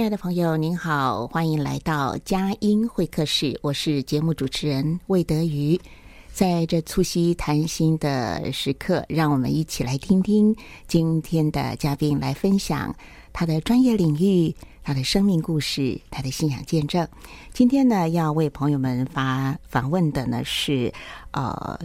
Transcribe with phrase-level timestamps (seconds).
[0.00, 3.60] 亲爱的朋友，您好，欢迎来到佳音会客室。
[3.60, 5.78] 我是节目主持人魏德瑜。
[6.32, 12.96] 在这促膝谈心的时刻，让我们一起来听听今天的嘉宾来分享
[13.30, 17.06] 他的专业领域、他的生命故事、他的信仰见证。
[17.52, 20.90] 今天呢，要为朋友们发访问的呢是
[21.32, 21.78] 呃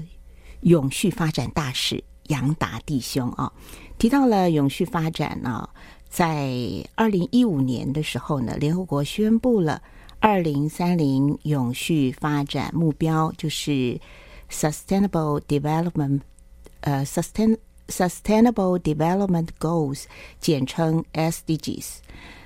[0.62, 3.52] 永续发展大使杨达弟兄啊。
[3.98, 5.70] 提到了永续发展呢。
[6.16, 6.50] 在
[6.96, 9.82] 二零一五年的时候呢，联合国宣布了
[10.22, 14.00] 二零三零永续发展目标，就是
[14.50, 16.22] Sustainable Development，
[16.80, 17.58] 呃，Sustain
[17.90, 20.06] Sustainable Development Goals，
[20.40, 21.98] 简称 SDGs。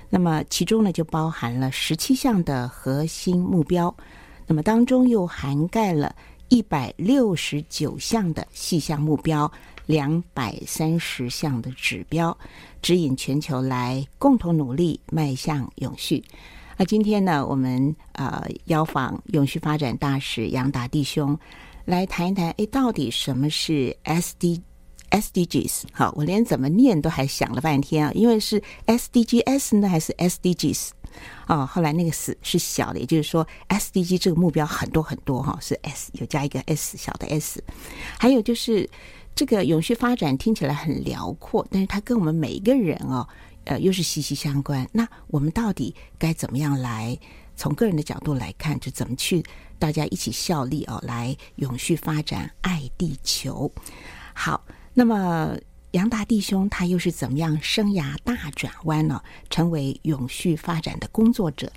[0.08, 3.94] 那么其中呢，就包含了十七项的核心目标，
[4.48, 6.12] 那么当中又涵盖了
[6.48, 9.48] 一百六十九项的细项目标。
[9.90, 12.36] 两百三十项的指标，
[12.80, 16.22] 指引全球来共同努力迈向永续。
[16.76, 21.36] 那今天呢，我们呃邀访永续发展大使杨达弟兄
[21.84, 24.62] 来谈一谈，哎，到底什么是 SD
[25.10, 25.82] SDGs？
[25.92, 30.90] 好，我连怎么念都还想了半天啊，因为是 SDGs 呢，还是 SDGs？
[31.48, 37.60] 哦，后来那个 S 是小的，也就是说 SDG 这个目标很多很多哈，是 S 有加一个 S 小的 S，
[38.16, 38.88] 还有就是。
[39.34, 43.26] 这个永续发展听起来很辽阔，但是它跟我们每一个人哦，
[43.64, 44.86] 呃，又是息息相关。
[44.92, 47.18] 那我们到底该怎么样来
[47.56, 49.42] 从个人的角度来看，就怎么去
[49.78, 53.70] 大家一起效力哦，来永续发展，爱地球。
[54.34, 55.56] 好，那么
[55.92, 59.22] 杨达弟兄他又是怎么样生涯大转弯呢？
[59.48, 61.72] 成为永续发展的工作者。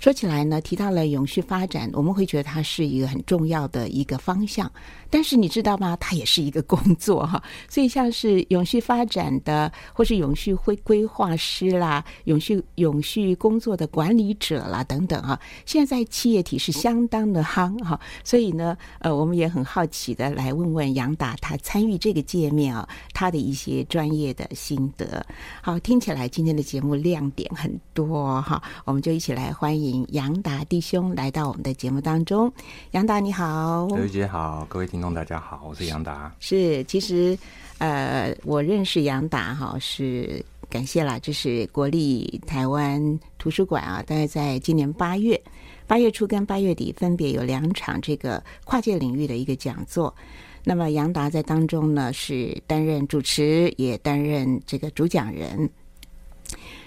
[0.00, 4.70] 说起来呢，提到了永续发展，我们会觉得它是一个很重要的一个方向。
[5.14, 5.96] 但是你知道吗？
[6.00, 7.40] 它也是一个工作哈。
[7.70, 18.00] 所以像是永续发展的，或是永续会规划师啦，永续永续工作的管理者啦等等哈，现在企业体是相当的夯哈。
[18.24, 25.24] 所以呢，呃，我们也很好奇的来问问杨达，他参与这个界面啊，他的一些专业的心得。
[25.62, 30.04] 好，听起来今天的节目亮点很多哈，我们就一起来欢迎。
[30.08, 32.52] 杨达弟兄来到我们的节目当中，
[32.90, 36.34] 杨达你好，刘姐好，各位听众大家好，我是杨达。
[36.40, 37.38] 是，其实
[37.76, 45.38] 呃，我认识杨达哈，是感谢啦，就是国立台湾图书馆啊，大概在今年八月
[45.86, 50.14] 八月初跟八月底分别有两场这个跨界领域的一个讲座。
[50.62, 55.68] 那么杨达在当中呢是担任主持，也担任这个主讲人。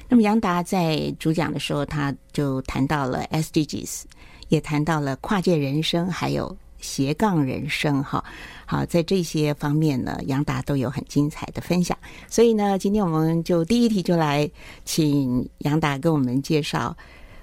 [0.10, 4.06] 那么杨达在主讲的时候，他就谈到了 SDGs，
[4.48, 6.58] 也谈到了跨界人生，还有
[6.88, 8.02] 斜杠人生。
[8.02, 8.24] 哈，
[8.66, 11.98] 好，在这些方面呢，杨达都有很精彩的分享。
[12.28, 14.50] 所以呢，今天我们就第一题就来
[14.86, 16.96] 请杨达跟我们介绍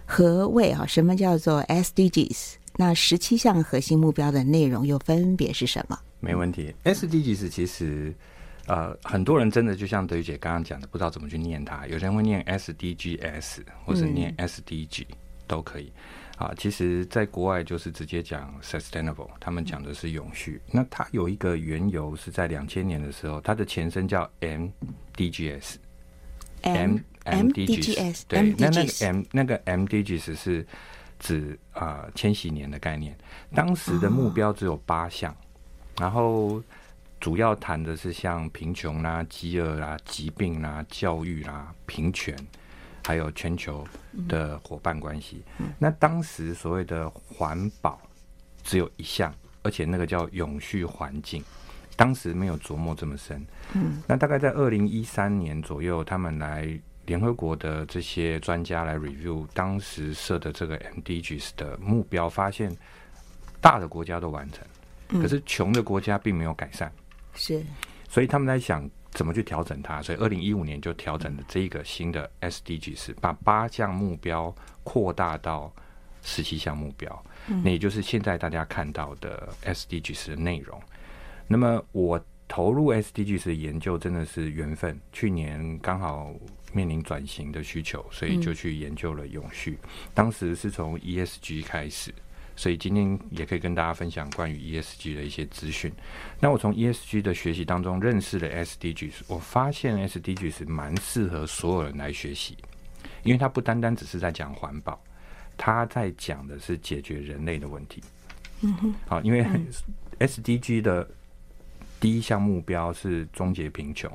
[0.07, 2.55] 何谓啊，什么叫做 SDGs？
[2.77, 5.99] 那十七项核心目标的内容又分别是什么？
[6.21, 8.15] 没问题，SDGs 其实。
[8.67, 11.87] 呃，很多人真的就像德瑜姐刚刚讲的，不知道怎么去念它。
[11.87, 15.93] 有人会念 SDGs，或者念 SDG，嗯，都可以。
[16.37, 20.61] 啊，其实，在国外就是直接讲 sustainable，他们讲的是永续。
[20.71, 25.77] 那它有一个缘由是在两千年的时候，它的前身叫 MDGs。
[26.63, 30.67] M MDGs 对，那那个 M 那个 MDGs 是
[31.19, 33.17] 指啊、呃、千禧年的概念。
[33.55, 35.35] 当时的目标只有八项，
[35.99, 36.63] 然后。
[37.21, 42.37] 主要谈的是像贫穷啦、饥饿啦、疾病啦、教育啦、平权，
[43.05, 43.87] 还有全球
[44.29, 45.45] 的伙伴关系。
[45.59, 48.01] 嗯、那当时所谓的环保
[48.63, 51.45] 只有一项，而且那个叫永续环境，
[51.97, 53.45] 当时没有琢磨这么深。
[53.75, 56.69] 嗯，那大概在二零一三年左右，他们来
[57.07, 62.75] 联合国的这些专家来 review 当时设的这个 MDGs 的目标，发现
[63.61, 64.65] 大的国家都完成。
[65.21, 66.91] 可是穷的国家并没有改善，
[67.35, 67.63] 是，
[68.09, 70.03] 所以他们在想怎么去调整它。
[70.03, 75.73] 所以二零一五年就调整了这一个新的 SDGs，把八项目标扩大到
[76.23, 77.25] 十七项目标，
[77.63, 80.79] 那也就是现在大家看到的 SDGs 的内容。
[81.47, 86.35] 那么我投入 SDGs 的研究真的是缘分，去年刚好
[86.73, 89.79] 面临转型的需求，所以就去研究了永续。
[90.13, 92.13] 当时是从 ESG 开始。
[92.57, 95.93] 所以今天也可以跟大家分享关于 ESG 的一些资讯。
[96.39, 102.57] 那我从 ESG 的学习当中认识了 SDGs，我发现 SDGs 蛮适合所有人来学习，
[103.23, 105.03] 因为它不单单只是在讲环保，
[105.57, 108.03] 它在讲的是解决人类的问题。
[108.61, 108.95] 嗯哼。
[109.07, 109.45] 好，因为
[110.21, 111.09] SDG 的
[111.99, 114.11] 第一项目标是终结贫穷。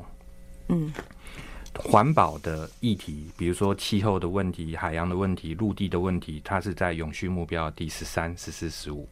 [0.69, 0.92] 嗯。
[1.84, 9.08] 环保的议题，比如说气候的问题、海洋的问题、陆地的问题，它是在永续目标第十三、十四、十五。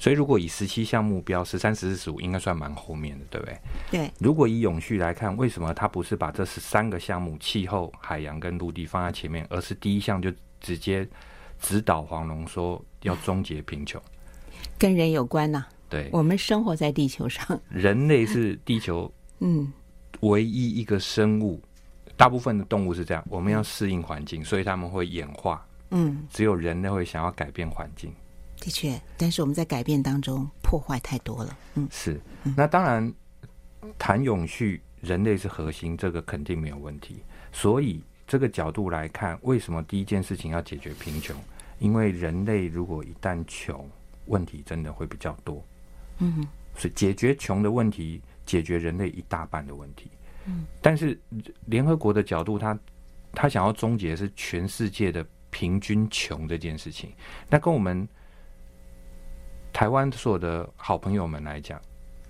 [0.00, 3.58] 所以，如果以十七项目标，十三、十四、十五应该算蛮后面的，对不对？
[3.90, 4.10] 对。
[4.18, 11.06] 如果以永续来看，为什么它不是把这十三个项目——气候、海洋跟陆地放在前面，而是第一项就直接
[11.60, 14.00] 指导黄龙说要终结贫穷？
[14.78, 15.68] 跟人有关呐、啊。
[15.88, 16.08] 对。
[16.12, 19.72] 我们生活在地球上，人类是地球 嗯
[20.20, 21.60] 唯一一个生物。
[22.18, 25.64] 大部分的动物是这样，我们要适应环境，所以他们会演化。
[25.90, 28.12] 嗯，只有人类会想要改变环境。
[28.60, 31.56] 的确，但是我们在改变当中破坏太多了。
[31.76, 32.20] 嗯，是。
[32.56, 33.14] 那当然，
[33.96, 37.22] 谈永续，人类是核心，这个肯定没有问题。
[37.52, 41.36] 所以这个角度来看，为什么第一件事情要解决贫穷？
[41.78, 43.88] 因为人类如果一旦穷，
[44.26, 45.64] 问题真的会比较多。
[46.18, 46.44] 嗯，
[46.76, 50.10] 所以解决穷的问题，解决人类一大半的问题。
[50.80, 51.18] 但是
[51.66, 52.80] 联合国的角度他，他
[53.32, 57.12] 他想要终结的是全世界的平均穷这件事情。
[57.48, 58.08] 那跟我们
[59.72, 61.80] 台湾所有的好朋友们来讲，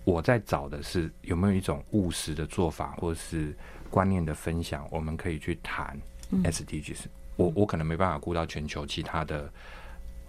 [0.04, 3.56] 我在找的是有没有一种务实的做法，或是
[3.90, 5.98] 观念的分享，我们可以去谈
[6.44, 7.06] SDGs。
[7.36, 9.50] 我我可能没办法顾到全球其他的。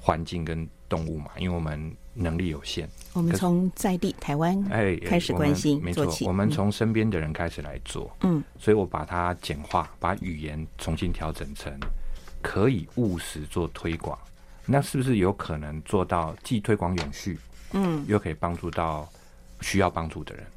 [0.02, 11.72] 环境跟动物嘛，因为我们能力有限，我们从在地台湾哎开始关心没错，我们从身边的人开始来做，嗯，所以我把它简化，把语言重新调整成
[12.42, 14.18] 可以务实做推广，
[14.66, 17.38] 那是不是有可能做到既推广永续，
[17.74, 19.08] 嗯，又可以帮助到
[19.62, 20.48] 需要帮助的人？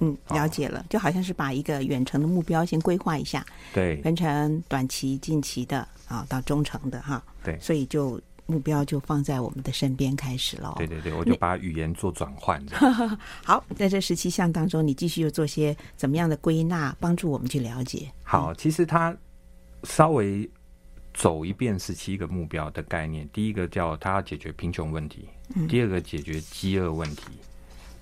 [0.00, 8.20] 嗯，了解了，就好像是把一个远程的目标先规划一下，对，分成短期、近期的啊，到中程的哈，对，所以就。
[8.46, 10.74] 目标就放在我们的身边开始了。
[10.76, 12.62] 对对对，我就把语言做转换。
[13.42, 18.12] 好，在这十七项当中，你继续又做些怎么样的归纳，帮助我们去了解？
[18.22, 19.16] 好，其实他
[19.84, 20.48] 稍微
[21.14, 23.28] 走一遍十七个目标的概念。
[23.32, 25.28] 第一个叫他要解决贫穷问题，
[25.68, 27.24] 第二个解决饥饿问题，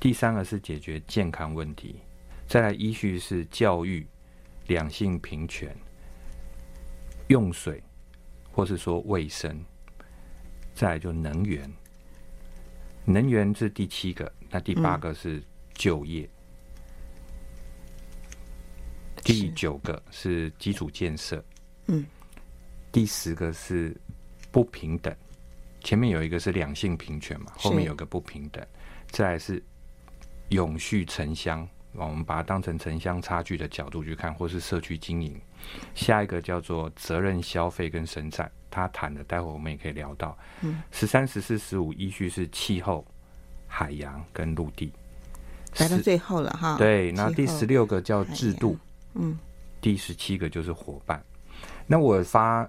[0.01, 1.97] 第三个是解决健康问题，
[2.49, 4.07] 再来依序是教育、
[4.67, 5.73] 两性平权、
[7.29, 7.83] 用水，
[8.51, 9.65] 或是说卫生。
[10.83, 11.73] 再来就能源，
[13.05, 15.41] 能源是第七个，那第八个是
[15.75, 16.29] 就业，
[19.15, 21.41] 嗯、第九个是基础建设，
[21.87, 22.05] 嗯，
[22.91, 23.97] 第十个是
[24.51, 25.15] 不平等，
[25.85, 28.67] 前面有一个是两性平权嘛，后面有个不平等，
[29.07, 29.63] 再来是
[30.49, 35.41] 永续城乡，我们把它当成城乡差距的角度去看，或是社区经营，
[35.95, 38.51] 下一个叫做责任消费跟生产。
[38.73, 40.37] 他谈的，待会我们也可以聊到。
[40.63, 43.07] 嗯，十三、十四、十五依序是气候、
[43.69, 44.91] 海洋跟陆地，
[45.77, 46.79] 来到最后了哈。
[46.79, 48.79] 对，那第十六个叫制度，
[49.13, 49.39] 嗯，
[49.83, 51.23] 第十七个就是伙伴。
[51.87, 52.67] 那我发，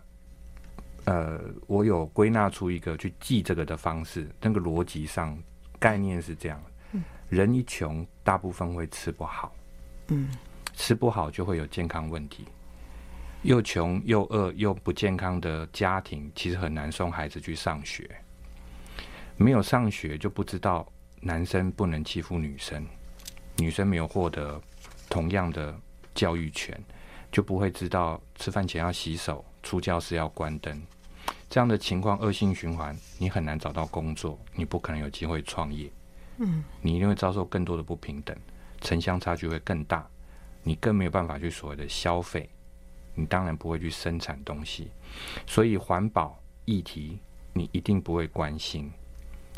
[1.06, 5.38] 呃，我有归纳出一个去记这个的方式，那个逻辑上
[5.80, 9.56] 概念是这样：嗯，人一穷，大部分会吃不好，
[10.10, 10.30] 嗯，
[10.74, 12.46] 吃不好就会有健康问题。
[13.44, 18.10] 又穷又饿又不健康的家庭，其实很难送孩子去上学。
[19.36, 20.88] 没有上学，就不知道
[21.20, 22.86] 男生不能欺负女生，
[23.58, 24.62] 女生没有获得
[25.10, 25.78] 同样的
[26.16, 26.82] 教育权，
[27.32, 30.82] 就不会知道吃饭前要洗手，出教室要关灯。
[31.50, 35.92] 这样的情况恶性循环，你很难找到工作，你不可能有机会创业。
[36.38, 38.36] 嗯，你一定会遭受更多的不平等。
[38.80, 40.08] 城乡差距会更大，
[40.64, 42.50] 你更没有办法去所谓的消费，
[43.16, 44.90] 你当然不会去生产东西，
[45.46, 47.20] 所以环保议题
[47.54, 48.92] 你一定不会关心，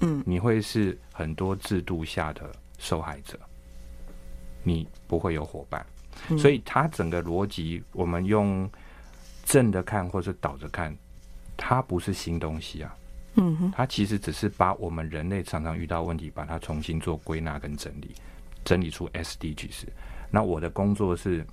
[0.01, 3.39] 嗯，你会是很多制度下的受害者，
[4.63, 5.85] 你不会有伙伴，
[6.38, 8.69] 所以它整个逻辑，我们用
[9.45, 10.95] 正的看或者倒着看，
[11.55, 12.97] 它不是新东西啊。
[13.38, 18.15] 嗯哼，它其实只是把我们人类常常遇到问题，把它重新做归纳跟整理，
[18.63, 19.88] 整理出 SDGs。
[20.31, 21.45] 那我的工作是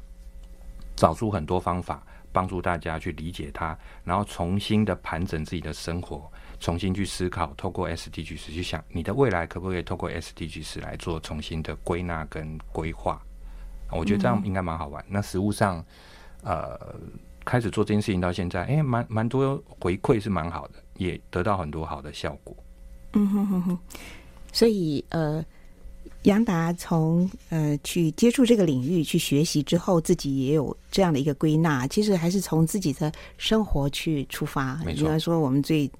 [0.97, 6.31] 找出很多方法，帮助大家去理解它，然后重新的盘整自己的生活，
[6.61, 13.21] 重新去思考，透过 SDGs 去想你的未来可不可以透过 SDGs 来做重新的归纳跟规划。
[13.91, 15.05] 我觉得这样应该蛮好玩。
[15.09, 15.85] 那实务上，
[16.43, 16.95] 呃。
[17.45, 22.57] 开始做这件事情到现在，哎、蛮蛮多回馈是蛮好的，也得到很多好的效果。
[23.15, 23.79] 嗯哼哼哼。
[24.53, 25.45] 所以呃，
[26.23, 31.87] 杨达从呃去接触这个领域去学习之后，自己也有这样的一个归纳。
[31.87, 34.81] 其实还是从自己的生活去出发。
[34.97, 35.91] 应该说我们最。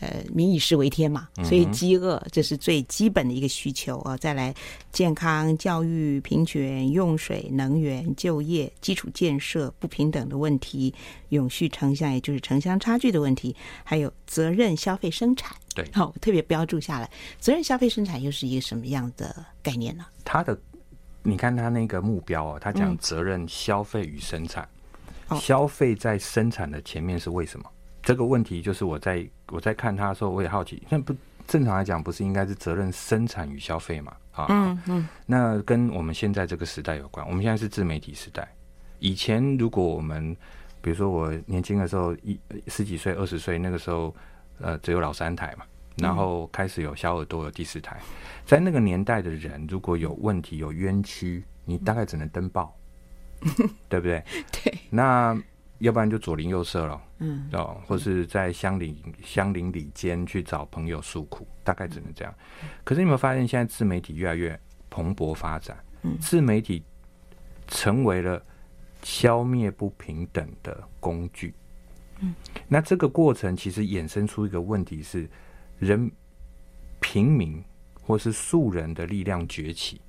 [0.00, 4.16] 呃，民以食为天嘛，所以饥饿这是最基本的一个需求啊。
[4.16, 4.52] 再来，
[4.90, 10.92] 健康、教育、平权、用水、能源、就业、基础建设、不平等的问题、
[11.28, 15.56] 永续城乡，也就是城乡差距的问题，还有责任消费生产。
[15.74, 20.04] 对，好、哦，特别标注下来，责任消费生产又是一个什么样的概念呢？
[20.24, 20.58] 他的，
[21.22, 24.68] 你看他那个目标哦，他讲责任消费与生产，
[25.28, 27.66] 嗯、消费在生产的前面是为什么？
[28.02, 30.82] 这个问题就是我在我在看他的时候，我也好奇。
[30.88, 31.14] 那不
[31.46, 34.16] 正常来讲，不是应该是责任生产与消费嘛？
[34.32, 35.08] 啊，嗯嗯。
[35.24, 37.26] 那跟我们现在这个时代有关。
[37.28, 38.48] 我们现在是自媒体时代。
[38.98, 40.36] 以前如果我们，
[40.80, 44.14] 比如说我年轻的时候，一十几岁、二十岁那个时候，
[44.62, 45.66] 呃，只有老三台嘛。
[45.96, 48.00] 然后开始有小耳朵，有第四台。
[48.46, 52.74] 在那个年代的人，如果有问题、有冤屈，你大概只能登报，
[53.90, 54.24] 对不对？
[54.50, 54.72] 对。
[54.88, 55.36] 那。
[55.78, 62.32] 要不然就左邻右舍了，嗯，哦，或是在乡邻乡邻里间去找朋友诉苦，大概只能这样。
[62.84, 64.56] 可是你有没有发现，现在自媒体越来越
[64.88, 65.76] 蓬勃发展？
[66.02, 66.84] 嗯，自媒体
[67.66, 68.40] 成为了
[69.02, 71.52] 消灭不平等的工具。
[72.22, 72.34] 嗯，
[72.66, 75.28] 那这个过程其实衍生出一个问题是：
[75.78, 76.10] 人
[77.00, 77.62] 平民
[78.00, 80.00] 或是素人的力量崛起，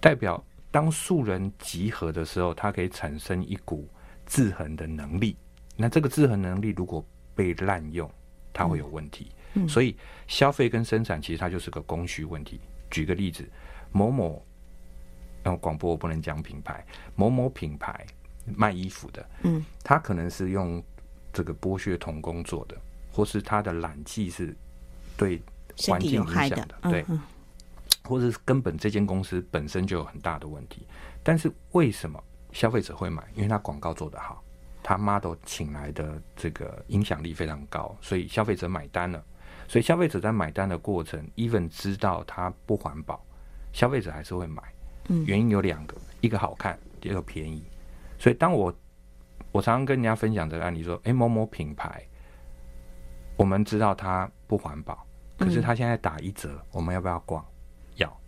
[0.00, 3.88] 代表当素人集合的时候，它可以产生一股。
[4.26, 5.36] 制衡的能力，
[5.76, 8.10] 那这个制衡能力如果被滥用，
[8.54, 9.30] 它会有问题。
[9.52, 9.94] 嗯，所以
[10.26, 12.58] 消费跟生产其实它就是个供需问题。
[12.90, 13.46] 举个例子，
[13.92, 14.42] 某某，
[15.42, 16.82] 嗯，广播我不能讲品牌，
[17.14, 18.06] 某某品牌
[18.46, 20.82] 卖衣服的，嗯，它可能是用
[21.34, 22.76] 这个剥削童工做的，
[23.12, 24.56] 或是他的染剂是
[25.18, 25.42] 对
[25.86, 27.04] 环境影响的，对，
[28.04, 30.86] 或者是根本这间公司本身就有很大的问题。
[31.22, 32.22] 但是为什么？
[32.52, 34.40] 消费者会买，因为他广告做得好，
[34.80, 39.20] 他 model 请来的这个影响力非常高，所以消费者买单了。
[39.66, 43.20] 所以消费者在买单的过程，even 知道它不环保，
[43.72, 44.62] 消费者还是会买。
[45.26, 47.64] 原因有两个，一个好看，第二个便宜。
[48.20, 48.72] 所以当我
[49.54, 52.04] 我常常跟人家分享这个案例，说：诶，某某品牌，
[53.36, 55.06] 我们知道它不环保，
[55.38, 57.46] 可是它现在打一折，我们要不要逛？
[57.94, 58.20] 要，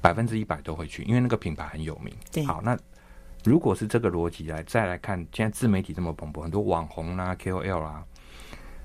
[0.00, 2.10] 百分之一百都会去，因为那个品牌很有名。
[2.32, 2.74] 对，好，那。
[3.44, 8.06] 如果是这个逻辑来再来看，现在自媒体这么蓬勃，很多网红啊、KOL 啊，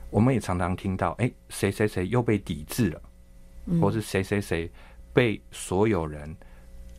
[0.10, 3.02] 我们也常常听到，哎，谁谁谁又被抵制了，
[3.80, 4.70] 或是谁谁谁
[5.14, 6.36] 被所有人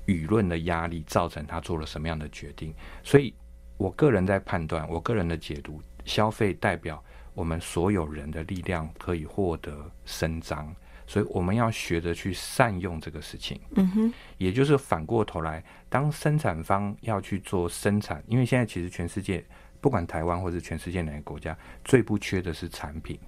[0.07, 2.73] 舆论的压力造成他做了什么样的决定。
[3.02, 3.35] 所以
[3.78, 10.75] 我个人在判断，我个人的解读，消费代表我们所有人的力量可以获得伸张。
[11.06, 19.42] 所以我们要学着去善用这个事情，嗯哼，也就是反过头来，当生产方要去做生产，因为现在其实全世界
[19.80, 23.18] 不管台湾或是全世界哪个国家，最不缺的是产品，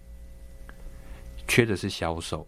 [1.48, 2.46] 缺的是销售。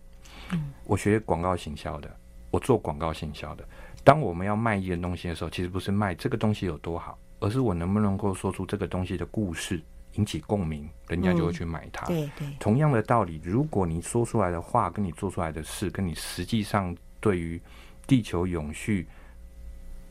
[0.50, 2.14] 嗯，我学广告行销的，
[2.50, 3.66] 我做广告行销的，
[4.04, 9.82] 当我们要卖一件东西的时候，其实不是卖这个东西有多好，而是我能不能够说出这个东西的故事。
[10.16, 12.04] 引起共鸣，人家就会去买它。
[12.08, 17.58] 嗯、对对，同样的道理，如果你说出来的话跟你做出来的事，跟你实际上对于
[18.06, 19.08] 地球永续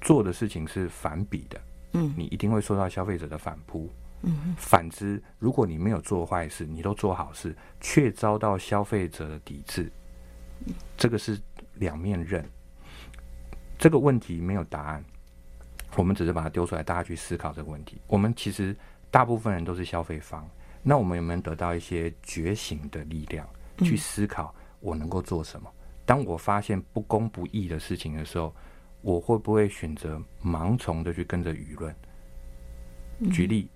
[0.01, 1.61] 做的事情是反比的，
[1.93, 3.88] 嗯，你一定会受到消费者的反扑。
[4.23, 9.91] 嗯，反之，如果你没有做坏事，你都做好事，却遭到消费者的抵制，
[10.97, 11.39] 这个是
[11.75, 12.43] 两面刃。
[13.77, 15.05] 这个问题没有答案，
[15.95, 18.01] 我们只是把它丢出来，大家去思考这个问题。
[18.07, 18.75] 我们其实。
[19.13, 20.50] 大部分人都是消费方，
[20.81, 23.45] 那我们有没有得到一些觉醒的力量，
[23.79, 25.69] 去思考我能够做什么？
[26.05, 28.55] 当我发现不公不义的事情的时候，
[29.01, 31.93] 我会不会选择盲从的去跟着舆论？
[33.33, 33.69] 举例，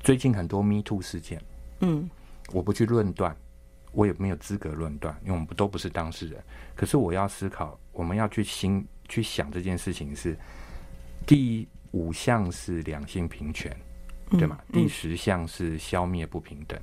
[0.00, 1.42] 最近很多 Me Too 事件，
[1.80, 2.10] 嗯，
[2.52, 3.34] 我不去论断，
[3.92, 6.44] 我也没有资格论断，因为我们都不是当事人。
[6.76, 10.36] 可是我要思考，我们要去心去想这件事情是
[11.26, 13.74] 第五项是两性平权，
[14.30, 14.58] 对吗？
[14.72, 16.78] 第十项是消灭不平等。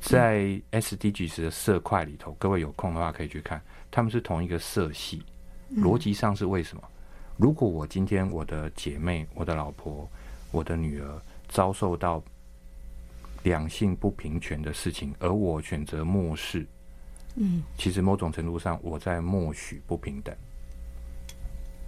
[0.00, 5.22] 在 SDGs 的色块里头，各位有空的话可以去看，他们是同一个色系。
[5.76, 6.82] 逻辑上是为什么？
[7.36, 10.08] 如果我今天我的姐妹、我的老婆、
[10.50, 12.22] 我的女儿遭受到
[13.42, 16.66] 两性不平权的事情，而我选择漠视，
[17.36, 20.34] 嗯，其实某种程度上我在默许不平等。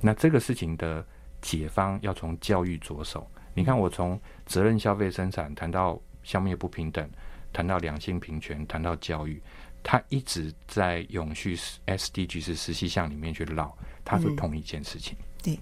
[0.00, 1.04] 那这个事情的
[1.40, 3.26] 解方要从教育着手。
[3.54, 7.08] 你看，我从责任消费生产谈到消灭不平等，
[7.52, 9.42] 谈到两性平权，谈到教育。
[9.82, 15.16] 他一直在永续 SDG 是十七项里面去绕，它是同一件事情。
[15.18, 15.60] 嗯、对，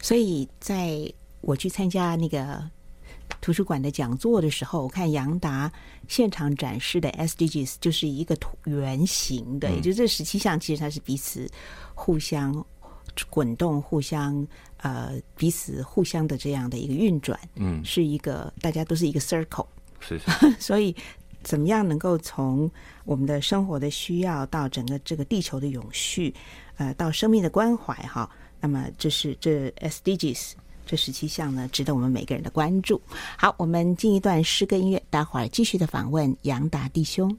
[0.00, 1.00] 所以在
[1.42, 2.66] 我去参加那个
[3.40, 5.70] 图书馆的讲座的时候，我看杨达
[6.08, 11.46] 现场展示的 SDGs 就是一个椭圆形的，嗯、也就是这十七项其实它是彼此
[11.94, 12.64] 互相
[13.28, 14.46] 滚动、互相
[14.78, 17.38] 呃彼此互相的这样的一个运转。
[17.56, 19.66] 嗯，是一个大家都是一个 circle。
[20.00, 20.94] 是，是， 所以。
[21.42, 22.70] 怎么样能够从
[23.06, 26.34] 我们的生活的需要到整个这个地球的永续，
[26.76, 28.28] 呃，到生命的关怀哈？
[28.60, 30.52] 那么这是这 SDGs
[30.84, 33.00] 这十七项呢，值得我们每个人的关注。
[33.38, 37.34] 好，我们进一段诗歌音乐，待会儿继续的访问杨达弟兄。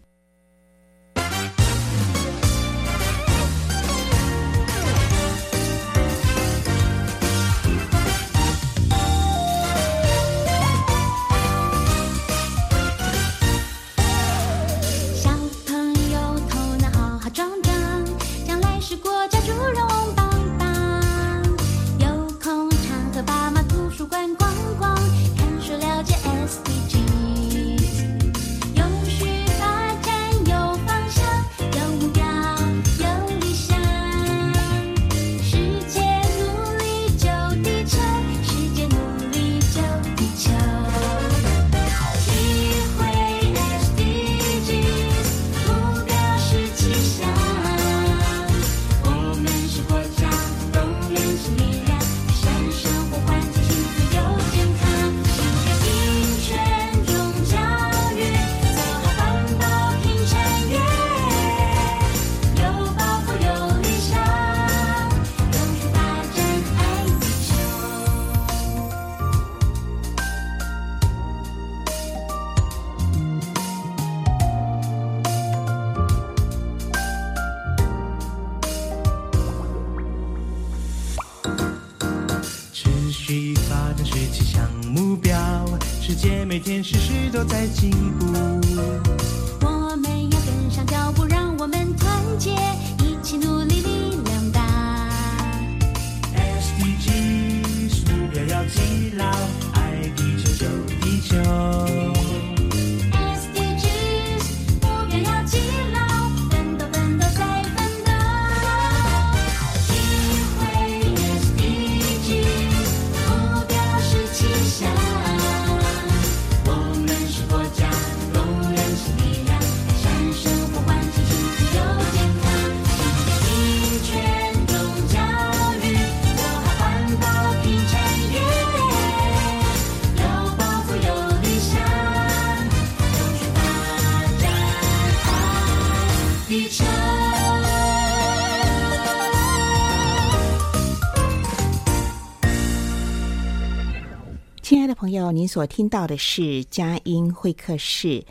[145.11, 148.23] 朋友，您所听到的是佳音会客室，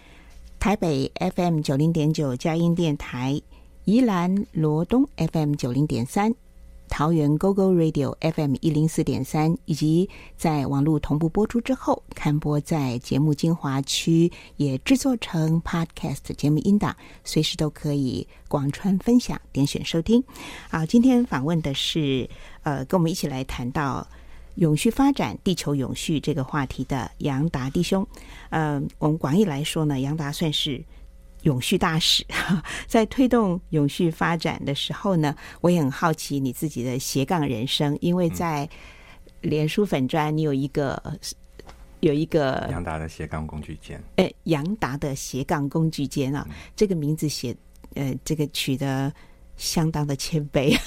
[0.59, 3.39] 台北 FM 九零点九佳音电台，
[3.85, 6.35] 宜兰罗东 FM 九零点三，
[6.89, 20.25] 桃园 GO GO Radio FM 一零四点三，以及在网络同步播出之后，刊播在节目精华区，也制作成 Podcast 节目音档，随时都可以广传分享，点选收听。
[20.71, 22.27] 好，今天访问的是
[22.63, 24.09] 呃，跟我们一起来谈到。
[24.57, 28.07] 永续发展、地球永续这个话题的杨达弟兄，
[28.51, 30.83] 呃，我们广义来说呢，杨达算是
[31.43, 32.27] 永续大使。
[32.87, 38.69] 在推动永续发展的时候呢，我也很好奇你自己的斜杠人生，因为在
[39.41, 41.01] 脸书粉砖，你有一个
[42.01, 47.57] 有一个杨达的斜杠工具间，哎，杨达的斜杠工具间啊，这个名字写，
[47.95, 49.11] 呃，这个取得
[49.57, 50.77] 相当的谦卑。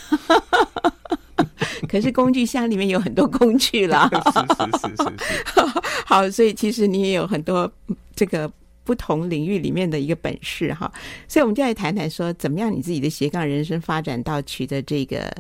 [1.87, 4.09] 可是工具箱里面有很多工具啦。
[4.33, 5.79] 是是是是是。
[6.05, 7.71] 好，所以其实你也有很多
[8.15, 8.51] 这个
[8.83, 10.91] 不同领域里面的一个本事哈。
[11.27, 15.33] 所以我们就来谈谈说，怎么样你自己的斜杠人生发展到取得这个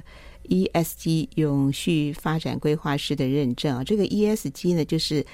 [0.49, 3.83] ESG 永续发展规划师的认证啊？
[3.83, 5.25] 这个 ESG 呢，就是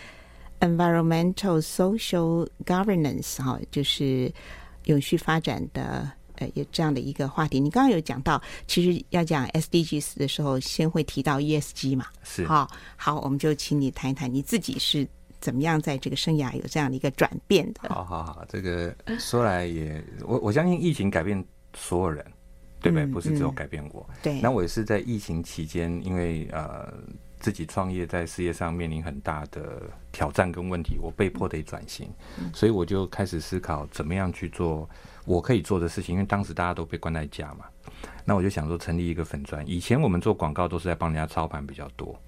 [0.60, 4.32] Environmental Social Governance 哈，就是
[4.86, 6.12] 永续发展的。
[6.40, 12.08] 呃，有这样的一个话题，你刚刚有讲到，其实要讲 SDGs 的时候，先会提到 ESG 嘛？
[12.24, 12.46] 是。
[12.46, 15.08] 好，好，我们就请你谈一谈你自己是
[15.42, 17.90] 怎么样在这个生涯有这样的一个转变的。
[17.90, 22.26] 好好好，这个说来也，我我相信疫情改变所有人，
[22.82, 23.06] 对不对？
[23.06, 24.06] 不是只有改变我。
[24.10, 24.42] 嗯嗯、对。
[24.42, 26.94] 那我也是在疫情期间，因为呃
[27.40, 34.90] 自己创业，在事业上面临很大的挑战跟问题，我被迫得转型，嗯、所以我就开始思考怎么样去做。
[35.26, 37.66] 我可以做的事情，因为当时大家都被关在家嘛，
[38.26, 39.68] 那我就想说成立一个粉专。
[39.68, 42.20] 以前我们做广告都是在帮人家操盘比较多，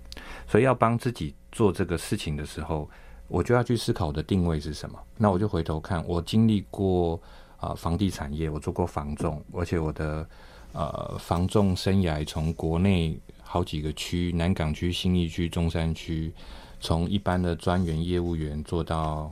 [0.48, 2.90] 所以要帮自己做这个事情的时候，
[3.28, 5.00] 我就要去思考我的定位是什么。
[5.18, 7.20] 那我就回头看，我经历过
[7.58, 10.28] 啊、房地产业，我做过房仲，而且我的
[10.74, 16.34] 呃房仲生涯从国内好几个区，南港区、新义区、中山区，
[16.80, 19.32] 从一般的专员业务员做到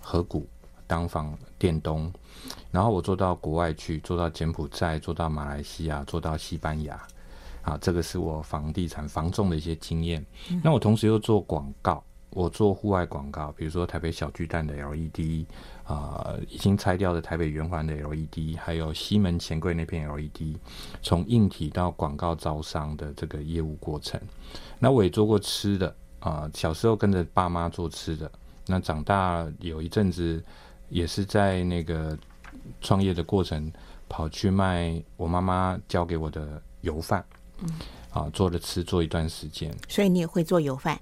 [0.00, 0.48] 合股
[0.88, 2.12] 当房店东。
[2.72, 7.00] 然后我做到国外去，做到柬埔寨，做到马来西亚，做到西班牙，
[7.62, 10.24] 啊，这个是我房地产房仲的一些经验。
[10.50, 15.46] 嗯、那我同时又做广告，我做户外广告，比如说台北小巨蛋的 LED，
[15.84, 20.56] 啊、呃，已经拆掉的台北圆环的 LED，还有西门钱柜那片 LED，
[21.02, 24.20] 从硬体到广告招商的这个业务过程。
[24.78, 25.88] 那我也做过吃的，
[26.20, 28.30] 啊、呃，小时候跟着爸妈做吃的，
[28.66, 30.42] 那长大有一阵子
[30.88, 32.16] 也是在那个。
[32.80, 33.70] 创业的过程，
[34.08, 37.24] 跑去卖我妈妈教给我的油饭，
[37.60, 37.68] 嗯，
[38.10, 40.98] 啊，做了吃做一段时间，所以你也会做油饭？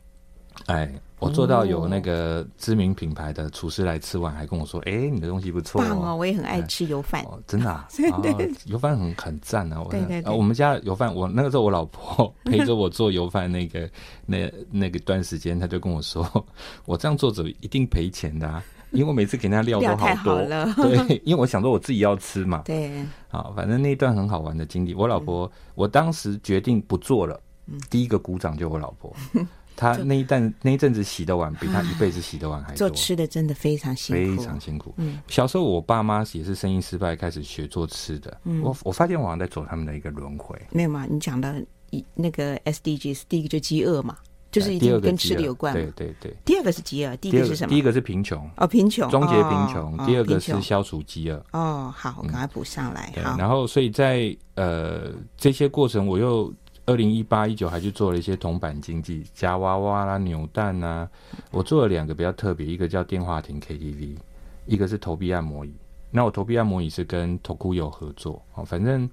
[0.66, 7.88] 哎，我做到有那个知名品牌的厨师来吃完，还跟我说：“哎、欸，你的东西不错、哦。”棒哦，我也很爱吃油饭、哦，真的啊，
[8.22, 9.84] 对 对油饭很很赞啊！
[9.90, 13.90] 对对对，我们家油饭，我那个时候我老婆 陪着我做油饭，那个
[14.24, 16.24] 那那个段时间，她就跟我说
[16.86, 20.36] ：“我这样做着一定赔钱的、啊。”因为我每次给人家料都好多，
[20.72, 24.94] 好 对，因为我想说我自己要吃嘛，对，好，反正那一段很好玩的经历。
[24.94, 29.14] 我老婆，嗯、我当时决定不做了，嗯、第一个鼓掌就我老婆，
[29.76, 32.76] 她那一段那一阵子洗的碗比她一辈子洗的碗还多。
[32.76, 34.94] 做吃的真的非常辛苦，非常辛苦。
[34.96, 38.40] 嗯，小时候我爸妈也是生意失败，开始学做吃的。
[38.44, 40.56] 嗯，我我发现我好像在走他们的一个轮回。
[40.70, 41.06] 没有嘛？
[41.10, 44.16] 你讲的一那个 SDGs，第一个就饥饿嘛。
[44.56, 45.74] 就是一定跟吃的有关。
[45.74, 46.34] 对对对。
[46.44, 47.68] 第二个是饥饿，第一个是什么？
[47.68, 48.50] 第一个是贫穷。
[48.56, 50.06] 哦，贫穷，终结贫穷。
[50.06, 51.44] 第二个是消除饥饿。
[51.52, 53.12] 哦，好，我赶快补上来。
[53.22, 56.50] 好，然后所以在呃这些过程，我又
[56.86, 61.06] 二零一八一九还去做了一些铜板经济，夹娃娃啦、扭蛋呐。
[61.50, 64.16] 我做了两个比较特别，一个叫电话亭 KTV，
[64.64, 65.74] 一个是投币按摩椅。
[66.10, 68.42] 那我投币按摩椅是跟 TOKUYO 合作。
[68.54, 69.08] 哦，反正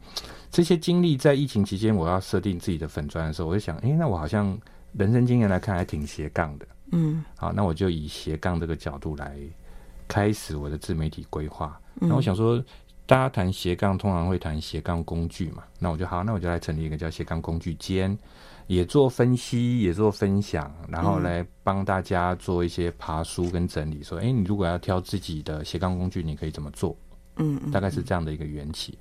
[0.49, 4.57] 这些经历在疫情期间，我要设定自己的粉砖的时候，我就想，哎，那我好像。
[4.93, 6.67] 人生经验来看，还挺斜杠的。
[6.91, 9.35] 嗯，好，那我就以斜杠这个角度来
[10.07, 11.79] 开始我的自媒体规划。
[12.01, 12.63] 嗯、那我想说，
[13.07, 15.63] 大家谈斜杠，通常会谈斜杠工具嘛。
[15.79, 18.15] 那我就好，那我就来成立一个叫斜杠工具间，
[18.67, 24.03] 也做分析，也做分享，然后来帮大家做一些爬书跟整理。
[24.03, 26.95] 说，哎、嗯，你如果要挑自己的斜杠工具，你可以怎么做？
[27.37, 28.95] 嗯，大概是这样的一个缘起。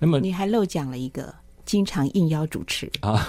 [0.00, 1.34] 那么你还漏讲了一个。
[1.68, 3.28] 经常应邀主持啊，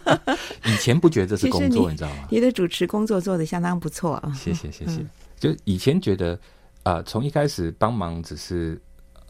[0.66, 2.28] 以前不觉得这是工作，你，你知道吗？
[2.30, 4.30] 你的主持工作做的相当不错啊！
[4.36, 5.00] 谢谢谢谢。
[5.00, 5.08] 嗯、
[5.40, 6.34] 就以前觉得
[6.82, 8.78] 啊、呃，从一开始帮忙只是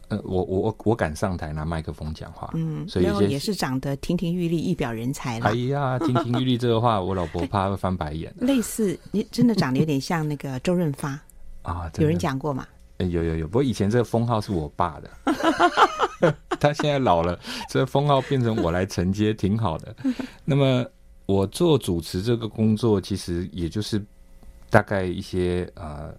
[0.09, 5.45] 呃，我我我我敢上台拿麦克风讲话，嗯，所以也是长得亭亭玉立、一表人才了。
[5.45, 8.33] 哎呀，亭亭玉立这个话，我老婆怕会翻白眼。
[8.41, 11.17] 类似，你真的长得有点像那个周润发
[11.63, 11.89] 啊？
[11.97, 12.67] 有人讲过吗？
[13.07, 19.95] 有有有，不过以前这个封号是我爸的， 他现在老了，这个封号变成我来承接，挺好的。
[20.43, 20.85] 那么
[21.25, 24.03] 我做主持这个工作，其实也就是
[24.69, 26.13] 大概一些呃，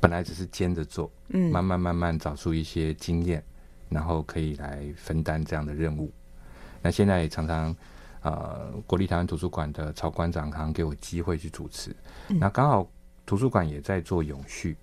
[0.00, 3.40] 本来只是兼着做，嗯，慢慢慢慢找出一些经验，
[3.88, 6.12] 然后可以来分担这样的任务。
[6.82, 7.74] 那现在也常常
[8.22, 11.94] 呃，国立台湾图书馆的曹馆长常常给我机会去主持，
[12.30, 12.90] 嗯、那刚好
[13.24, 14.76] 图书馆也在做永续。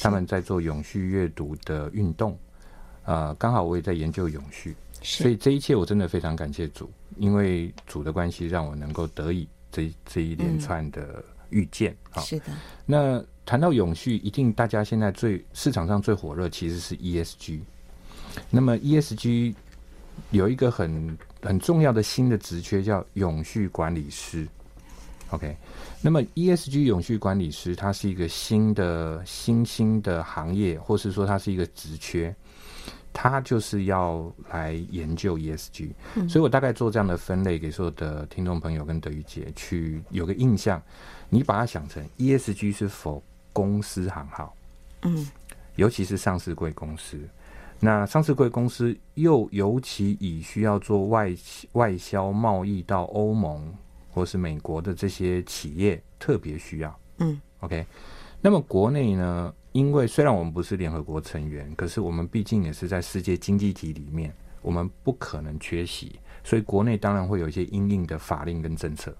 [0.00, 2.38] 他们在做永续阅读的运动，
[3.04, 11.96] 呃，刚好我也在研究永续，所以这一切我真的非常感谢主，因为主的关系让我能够得以这这一连串的遇见。
[12.10, 12.44] 好、嗯，是的。
[12.84, 17.60] 那谈到永续，一定大家现在最市场上最火热其实是 ESG。
[18.50, 19.54] 那么 ESG
[20.30, 24.46] 有一个很很重要的新的职缺叫永续管理师。
[25.30, 25.56] OK，
[26.00, 32.32] 那么 ESG 永续管理师，它是一个新的新兴的行业，或是说它是一个职缺，
[33.12, 35.90] 它就是要来研究 ESG。
[36.14, 36.28] 嗯。
[36.28, 40.80] 所以我大概做这样的分类，给所有的听众朋友跟德语姐去有个印象。
[41.28, 43.20] 你把它想成 ESG 是否
[43.52, 44.54] 公司行号？
[45.02, 45.28] 嗯，
[45.74, 47.18] 尤其是上市贵公司。
[47.80, 51.34] 那上市贵公司又尤其以需要做外
[51.72, 53.74] 外销贸易到欧盟。
[54.16, 57.84] 或是美国的这些企业特别需要，嗯，OK。
[58.40, 59.54] 那么国内呢？
[59.72, 69.14] 因为虽然我们不是联合国成员，可是我们毕竟也是在世界经济体里面，我们不可能缺席，所以国内当然会有一些应应的法令跟政策。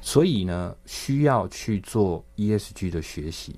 [0.00, 3.54] 所以呢，需要去做 ESG 的学习。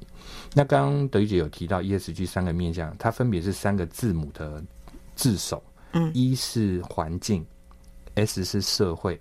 [0.52, 4.62] 那刚刚德玉姐有提到 ESG 三个面向，它分别是三个字母的
[5.14, 7.46] 字首，嗯一是环境
[8.14, 9.18] ，S 是社会。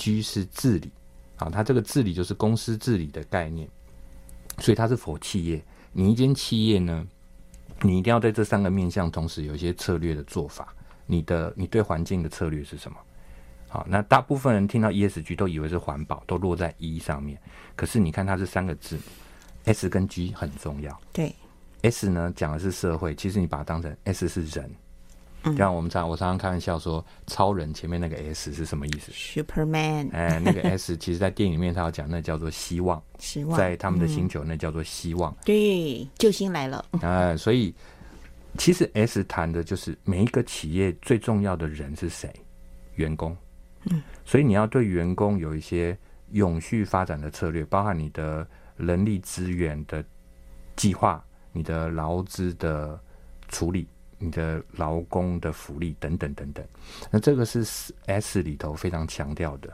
[0.00, 0.90] G 是治理，
[1.36, 3.68] 啊，它这个治理就是公司治理的概念，
[4.58, 5.62] 所以它是 for 企业。
[5.92, 7.06] 你一间企业呢，
[7.82, 10.74] 你一定要对这三个面向同时有一些策略的做法。
[11.04, 12.96] 你的你对环境的策略是什么？
[13.68, 17.38] 好，那大部分人听到 ESG 都以为是环保，都落在 E 上面。
[17.76, 18.98] 可是你看它是三个字
[19.64, 20.98] ，S 跟 G 很重要。
[21.12, 21.34] 对
[21.82, 24.70] ，S 呢讲的是社会，其实你把它当成 S 是人。
[25.42, 30.10] 就像我们常我常常开玩笑说，超人前面那个 S 是什么意思？Superman。
[30.12, 33.02] 哎，那个 S 其实，在电影里面他要讲，那叫做希望。
[33.18, 33.56] 希望。
[33.56, 35.34] 在他们的星球，那叫做希望。
[35.44, 36.84] 对，救星来了。
[37.00, 37.74] 啊，所以
[38.58, 42.30] 其实 S 谈的就是每一个企业最重要的人是谁？
[42.96, 43.34] 员工。
[43.90, 44.02] 嗯。
[44.26, 45.96] 所以你要对员工有一些
[46.32, 50.04] 永续发展的策略，包含你的人力资源的
[50.76, 53.00] 计划，你的劳资的
[53.48, 53.88] 处理。
[54.22, 56.62] 你的劳工的福利等等等等，
[57.10, 57.64] 那这个是
[58.04, 59.72] S 里头非常强调的。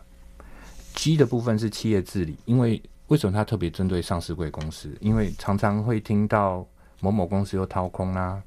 [0.95, 4.97] G 的部分是企业治理，因为为什么它特别针对上市贵公司？
[5.01, 6.65] 因为常常会听到
[7.01, 8.41] 某某公司又掏空啦，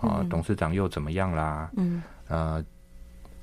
[0.00, 2.64] 啊，嗯、董事长又怎么样啦，嗯，呃，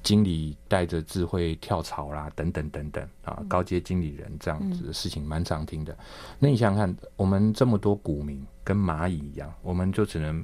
[0.02, 5.96] 经理带着智慧跳槽啦，等等等等啊，高阶经理人这样子的事情蛮常听的。
[6.40, 10.44] 那你想想看，我们这么多股民跟蚂蚁一样，我们就只能。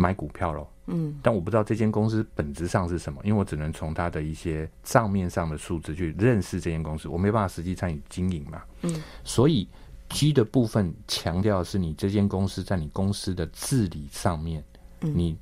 [0.00, 9.68] 买股票喽，嗯，但我不知道这间公司本质上是什么，因为我只能从它的一些账面上的数字去认识这间公司，我没办法实际参与经营嘛，嗯，所以
[10.08, 14.64] G 的部分强调的是你这间公司在你公司的治理上面，
[15.02, 15.36] 嗯，你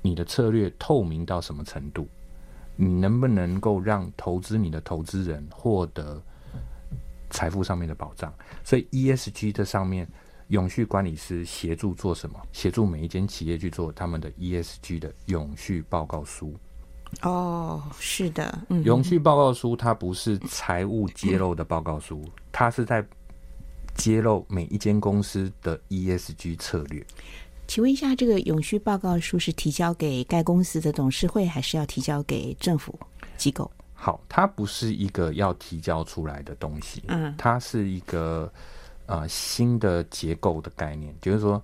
[0.00, 2.08] 你的策略透明到什么程度，
[2.76, 6.18] 你能不能够让投资你的投资人获得
[7.28, 8.32] 财富上面的保障？
[8.64, 10.08] 所以 ESG 这上面。
[10.48, 12.40] 永续管理师协助做什么？
[12.52, 16.54] 协助每一间企业去做他们的 ESG 的永续报告书。
[17.22, 23.04] 哦，是的，嗯，永续报告书它不是财务揭露的报告书，它是在
[23.96, 27.04] 揭露每一间公司的 ESG 策略。
[27.66, 32.96] 请问一下，这个永续报告书是提交给该公司的董事会，还是要提交给政府
[33.36, 33.70] 机构？
[33.94, 38.52] 好，它不是一个要提交出来的东西，嗯，它是一个。
[39.06, 41.62] 啊、呃，新的结构的概念，就是说，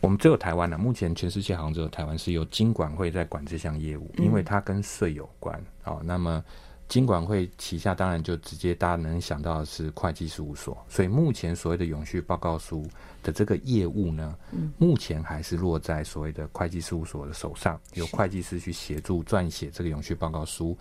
[0.00, 0.78] 我们只有台湾呢。
[0.78, 5.60] 目前全世界好像只有台湾是由金管会在管这项业务，因为它跟税有关。
[5.82, 6.42] 好、那么
[6.86, 12.86] 金管会旗下当然就直接大家能想到的是会计事务所，所以目前所谓的永续报告书
[13.22, 20.76] 的这个业务呢，嗯、目前还是落在所谓的会计事务所的手上，由会计师去协助撰写这个永续报告书。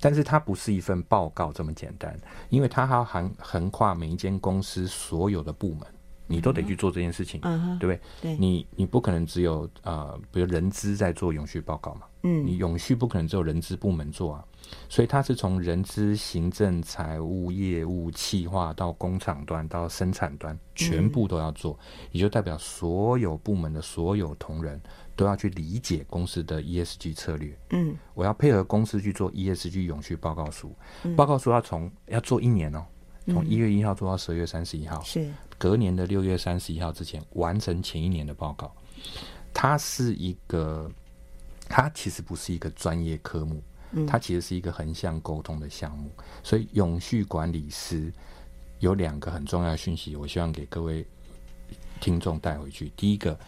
[0.00, 2.18] 但是它不是一份报告这么简单，
[2.50, 5.80] 因为它还要横横跨每一间公司所有的部门，
[6.28, 8.36] 你都得去做这件事情，嗯、对不对？
[8.36, 14.44] 对，你你不可能只有呃，比如人资在做永续报告嘛，嗯，你永续不可能只有人资部门做啊。
[14.88, 21.78] 所以它是从人资、行政、财务、业务、企划到工厂端到生产端，全部都要做，
[22.10, 24.80] 也就代表所有部门的所有同仁
[25.14, 27.58] 都要去理解公司的 ESG 策略。
[27.70, 30.74] 嗯，我要配合公司去做 ESG 永续报告书，
[31.16, 32.84] 报告书要从要做一年哦，
[33.26, 38.74] 从一月一号做到十二月三十一号，是隔年的六月三十一号之前完成前一年的报告。
[39.52, 40.90] 它是一个，
[41.68, 43.62] 它其实不是一个专业科目。
[44.06, 46.10] 它其实是一个横向沟通的项目，
[46.42, 48.12] 所以永续管理师
[48.80, 51.06] 有两个很重要的讯息，我希望给各位
[52.00, 52.92] 听众带回去。
[52.96, 53.38] 第一个，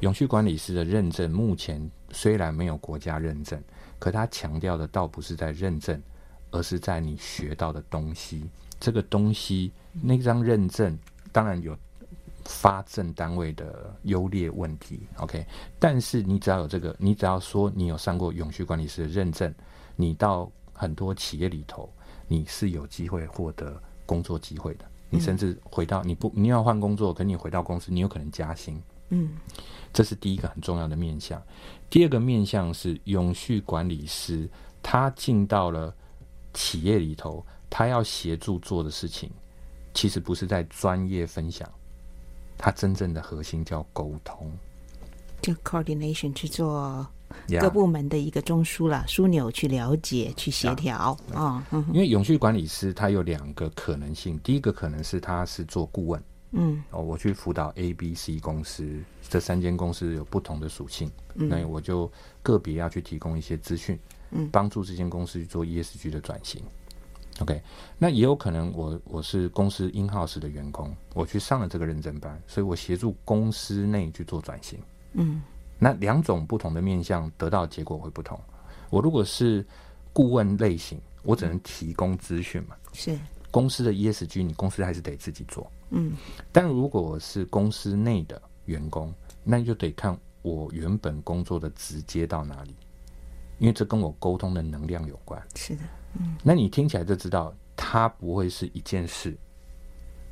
[0.00, 3.62] 永续管理师的认证目前虽然没有国家认证，
[3.98, 6.02] 可他强调的倒不是在认证，
[6.50, 8.48] 而是在你学到的东西。
[8.80, 10.98] 这个东西那张认证
[11.30, 11.76] 当然有
[12.46, 15.46] 发证单位的优劣问题，OK，
[15.78, 19.54] 但是你只要有这个，你只要说你有上过永续管理师的认证。
[20.00, 21.92] 你到很多企业里头，
[22.26, 24.84] 你是有机会获得工作机会的。
[25.10, 28.80] 你甚至回到你不你要换工作，可你回到公司，你有可能加薪。
[29.08, 29.30] 嗯，
[29.92, 31.42] 这是第一个很重要的面向。
[31.90, 34.48] 第二个面向是永续管理师，
[34.80, 35.92] 他进到了
[36.54, 39.28] 企业里头，他要协助做的事情，
[39.92, 41.68] 其实不是在专业分享，
[42.56, 44.48] 他真正的核心叫沟通，
[45.42, 47.04] 就 coordination 去做
[47.60, 51.66] 各部门的一个中枢了枢纽去了解、去协调啊。
[51.92, 56.22] 因为永续管理师他有两个可能性，第一个可能是他是做顾问。
[56.52, 58.84] 嗯，哦，我去辅导 A、B、C 公司，
[59.28, 62.10] 这三间公司有不同的属性，嗯，那我就
[62.42, 63.96] 个别要去提供一些资讯，
[64.32, 66.60] 嗯，帮助这间公司去做 ESG 的转型。
[67.38, 67.62] OK，
[67.96, 74.78] 那也有可能我我是公司 in house 的员工，我去上了这个认证班，所以我协助公司内去做转型。
[75.12, 75.40] 嗯，
[75.80, 78.38] 那两种不同的面向得到的结果会不同。
[78.90, 79.66] 我如果是
[80.12, 83.18] 顾问类型，我只能提供资讯嘛，是
[83.50, 85.68] 公司的 ESG，你公司还是得自己做。
[85.90, 86.12] 嗯，
[86.52, 89.12] 但如果我是公司内的员工，
[89.42, 92.76] 那就得看我原本工作的直接到哪里，
[93.58, 95.42] 因为这跟我沟通的能量有关。
[95.56, 95.82] 是的，
[96.18, 99.36] 嗯，那你听起来就知道，它不会是一件事，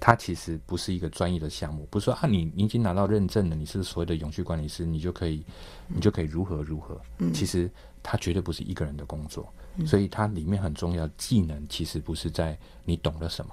[0.00, 5.44] 它其实不是一个专业的项目，不是说啊，你已经拿到认证了，你是所谓的永续管理师，你就可以，
[5.86, 7.00] 你就可以如何如何。
[7.18, 7.70] 嗯，其实
[8.02, 9.52] 它绝对不是一个人的工作，
[9.86, 13.52] 所以它里面很重要的技能，其实不是在你懂了什么。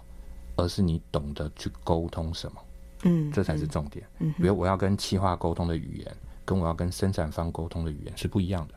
[0.57, 2.61] 而是你懂得去沟通什么，
[3.03, 4.07] 嗯，这才是重点。
[4.19, 8.73] 嗯，比如我要跟企划沟通的语言，跟我要跟生产方沟通的语言是不一样的。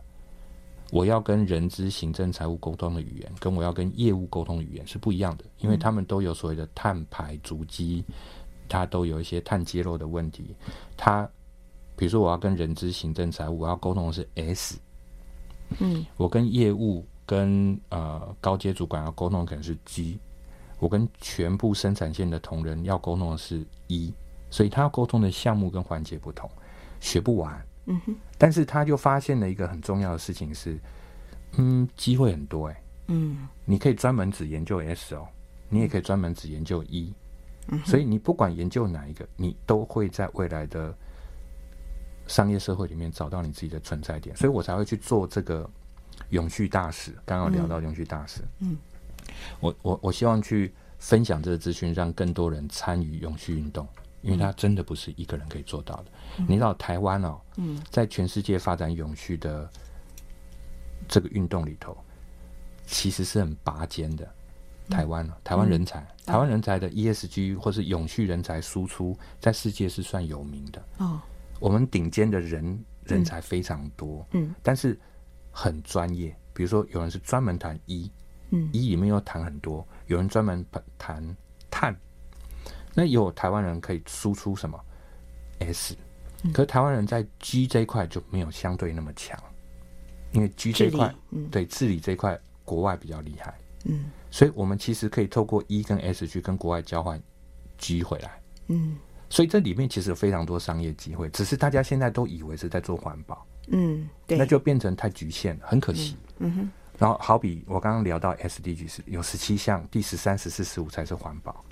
[0.91, 8.05] 我要跟人资、行政、财务沟通的语言，跟我要跟业务沟通的语言是不一样的，因为他们都有所谓的碳排足迹，
[8.69, 10.55] 它都有一些碳揭露的问题。
[10.97, 11.29] 它，
[11.95, 14.79] 比如说我要跟人资、行政、财务，我要沟通的是 S，
[15.79, 20.19] 嗯，我跟业务跟呃高阶主管要沟通的可能是 G。
[20.81, 24.15] 我跟全部生产线的同仁要沟通的是一，
[24.49, 26.49] 所以他要沟通的项目跟环节不同，
[27.01, 27.61] 学不完。
[27.89, 28.15] 嗯哼。
[28.39, 30.79] 但是他就发现了一个很重要的事情是，
[31.57, 32.83] 嗯，机会很多哎、欸。
[33.09, 33.49] 嗯。
[33.65, 35.27] 你可以专门只研究 S 哦，
[35.69, 37.13] 你也可以专门只研究一。
[37.67, 37.81] 嗯。
[37.85, 40.97] 所以你不管研究哪一个，你都会在未来的
[42.27, 44.37] 商业社会里面找到你自己的存在点。
[44.37, 45.69] 所以我才会去做这个
[46.31, 47.13] 永续大使。
[47.27, 48.43] 刚刚聊到永续大使。
[48.61, 48.71] 嗯。
[48.73, 48.79] 嗯
[49.61, 53.87] 我我我希望去分享这个资讯，让更多人参与永续运动，
[54.23, 56.07] 因为它真的不是一个人可以做到的。
[56.39, 59.69] 嗯、你知道台湾哦，嗯，在全世界发展永续的
[61.09, 61.97] 这个运动里头，
[62.87, 64.29] 其实是很拔尖的。
[64.91, 70.83] 台湾、哦、台湾人才，嗯、台湾人才的 ESG 或是永续人才输出，在世界是算有名的。
[70.99, 71.21] 哦，
[71.61, 74.99] 我们顶尖的人人才非常多，嗯，但是
[75.51, 76.35] 很专业。
[76.55, 78.11] 比如说，有人是专门谈一。
[78.51, 80.65] 嗯，一里面又谈很多，有人专门
[80.97, 81.37] 谈
[81.71, 81.95] 碳，
[82.99, 84.77] 那有台湾人可以输出什么
[85.61, 85.95] ？S，、
[86.43, 89.39] 嗯、可是台湾人在 G 这一块就没有相对那么强，
[90.33, 97.23] 因为 G 这一块、嗯，对治理这一块国外比较厉害，嗯，所以我们其实可以透过 E 跟 S 去跟国外交换
[97.77, 98.97] G 回来，嗯，
[99.31, 106.71] 所以这里面其实有非常多商业机会，只是大家现在都以为是在做环保，嗯，对，那就变成太局限了，很可惜，嗯，嗯哼。
[106.99, 111.65] 然后，好比我刚刚聊到 SDG 是有十七项，第十三、十四、十五才是环保。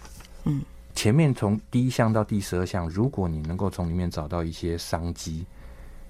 [0.45, 0.63] 嗯，
[0.97, 5.45] 前面从第一项到第十二项，如果你能够从里面找到一些商机，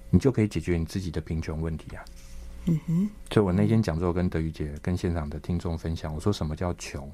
[0.09, 2.05] 你就可以解决你自己的贫穷问题啊。
[2.65, 3.09] 嗯哼。
[3.29, 7.11] 所以我那天讲座跟德语姐跟现场的听众分享，我说什么叫穷？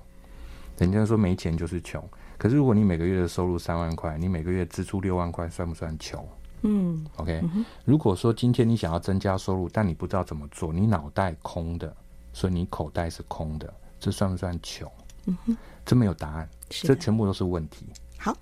[0.78, 2.08] 人家说没钱就是穷。
[2.38, 6.24] 可是如果你每个月的收入三万块，你每个月支出六万块，算不算穷？
[6.62, 7.66] 嗯，OK 嗯。
[7.84, 11.96] 如果说今天你想要增加收入，但你不知道怎么做，你脑袋空的，
[12.34, 14.92] 所以你口袋是空的，这算不算穷？
[15.26, 17.86] 嗯哼，这没有答案，这全部都是问题。
[18.18, 18.38] 好，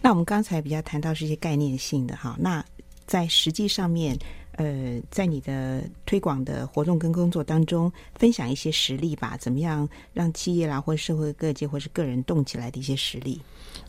[0.00, 2.64] 那我们刚才比较谈到是一些概念性的哈，那
[3.04, 4.16] 在实际上面，
[4.52, 13.40] 呃，在你的推广的活动跟工作当中，分享一些实例吧，怎么样让企业啦，或者社会各界，或是个人动起来的一些实例。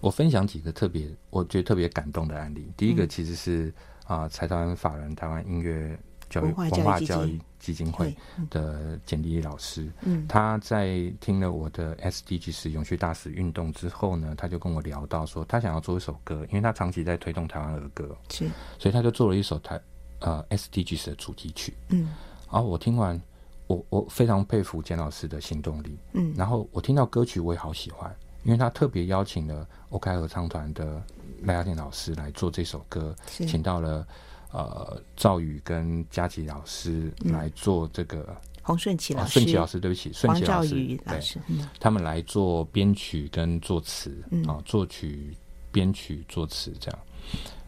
[0.01, 2.67] 我分享几个特别，我觉得特别感动的案例。
[2.75, 3.71] 第一个其实是
[4.05, 8.15] 啊，财团法人台湾音乐教育文化教育基金会
[8.51, 18.47] 的简丽老师，嗯，他在听了我的 SDGs 永续大使运动之后呢，他就跟我聊到说，他想要做一首歌，因为他长期在推动台湾儿歌，是，
[18.77, 19.81] 所以他就做了一首台
[20.19, 22.13] 呃 SDGs 的主题曲，嗯，
[22.51, 23.19] 然后我听完，
[23.65, 28.15] 我我非常佩服简老师的行动力，嗯，然后我听到歌曲我也好喜欢。
[28.43, 31.01] 因为他特别邀请了 OK 合唱团的
[31.41, 34.07] 赖雅婷老师来做这首歌，请到了
[34.55, 45.35] 呃赵宇跟佳琪老师来做这个洪顺奇老师，顺奇老师，对不起，顺奇老师，老师，对，他们来做编曲跟作词，啊，作曲、
[45.71, 46.99] 编曲、作词这样，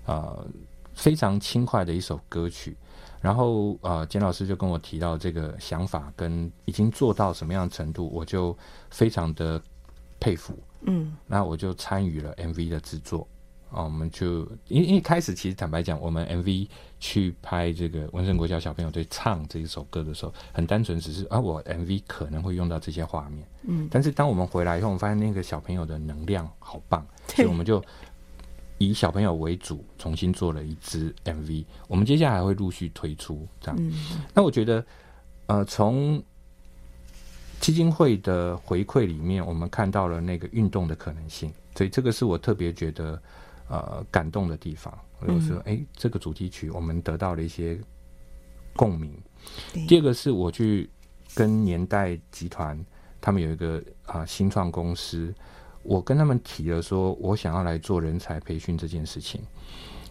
[0.06, 0.38] 啊，
[0.94, 2.76] 非常轻快的一首歌曲。
[3.20, 8.56] 然后，呃，简老师就跟我提到这个想法跟已经做到什么样的程度，我就
[8.90, 9.62] 非常的
[10.20, 10.58] 佩服。
[10.82, 13.28] 嗯，那我就参与了 MV 的制作。
[13.70, 14.40] 啊，我们就
[14.70, 16.68] 因为因为开始其实坦白讲，我们 MV
[17.00, 23.46] 去拍这个文森国小小朋友在唱这一首歌的时候，很单纯，只是啊，我 MV 可能会用到这些画面。
[23.64, 27.84] 嗯，但是当我们回来以后，我们发现那个小朋友的能量好棒，所以我们就
[28.78, 31.66] 以小朋友为主，重新做了一支 MV。
[31.90, 33.78] 我们接下来还会陆续推出这样。
[33.78, 33.92] 嗯，
[34.34, 34.86] 那我觉得，
[35.48, 36.24] 呃，从
[37.60, 43.22] 基金会的回馈里面，我们看到了那个运动的可能性，所以这个是我特别觉得。
[43.70, 47.78] 呃，感动的地方，我就说，哎、欸，这个主题曲我们得到了一些
[48.74, 49.12] 共鸣。
[49.88, 50.90] 第二个是我去
[51.36, 52.82] 跟年代集团，
[53.20, 55.34] 他们有一个啊、呃、新创公司，
[55.84, 59.42] 我跟他们提了说，我想要来做人才培训这件事情。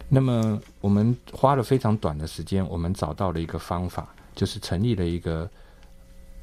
[0.09, 5.50] 那么我们花了非常短的时间，我们找到了一个方法，就是成立了一个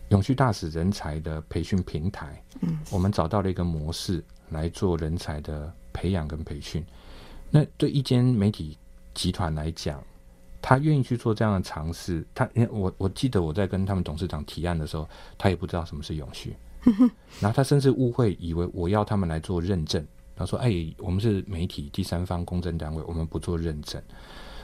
[0.09, 2.43] 永续大使人才的培训平台。
[2.61, 6.83] 嗯，我们找到了一个模式来做人才的培养跟培训。
[7.55, 8.75] 那对一间媒体
[9.13, 10.03] 集团来讲，
[10.59, 16.55] 他愿意去做这样的尝试，他我我记得我在跟他们董事长提案的时候，他也不知道什么是永续，
[17.39, 20.03] 然后他甚至误会以为我要他们来做认证，
[20.35, 24.01] 他说：“哎，我们是媒体第三方公证单位，我们不做认证。”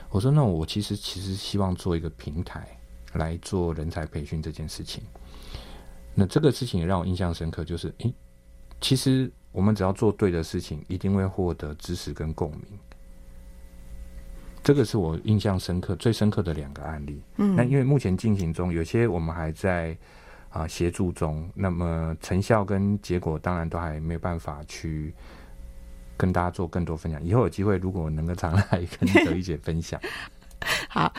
[0.10, 2.68] 我说：“那我其实其实希望做一个平台
[3.14, 5.04] 来做人才培训这件事情。”
[6.16, 8.12] 那这个事情也让我印象深刻，就是诶，
[8.82, 9.32] 其实。
[9.52, 12.62] 我们只要做对的事情，一定会获得支持跟共鸣。
[14.62, 17.22] 这个是我印象深刻、最深刻的两个案例。
[17.38, 19.97] 嗯，那因为目前进行中，有些我们还在
[20.50, 25.14] 啊协助中，那么成效跟结果当然都还没有办法去
[26.16, 27.24] 跟大家做更多分享。
[27.24, 30.00] 以后有机会，如果能够常来跟德玉姐分享。
[30.89, 31.12] 好，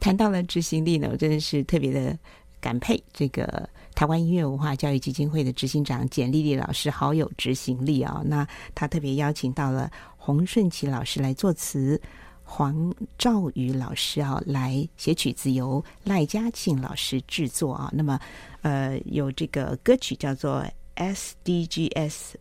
[0.00, 2.18] 谈到了执行力呢，我真的是特别的
[2.60, 3.68] 感佩这个。
[3.96, 11.98] 台湾音乐文化教育基金会的执行长简丽丽老师好有执行力啊、那他特别邀请到了洪顺奇老师来作词，
[12.44, 17.90] 黄兆宇老师啊来写曲子，由赖嘉庆老师制作啊。
[17.90, 18.20] 那么，
[18.60, 20.62] 呃，有这个歌曲叫做
[20.96, 22.34] SDGs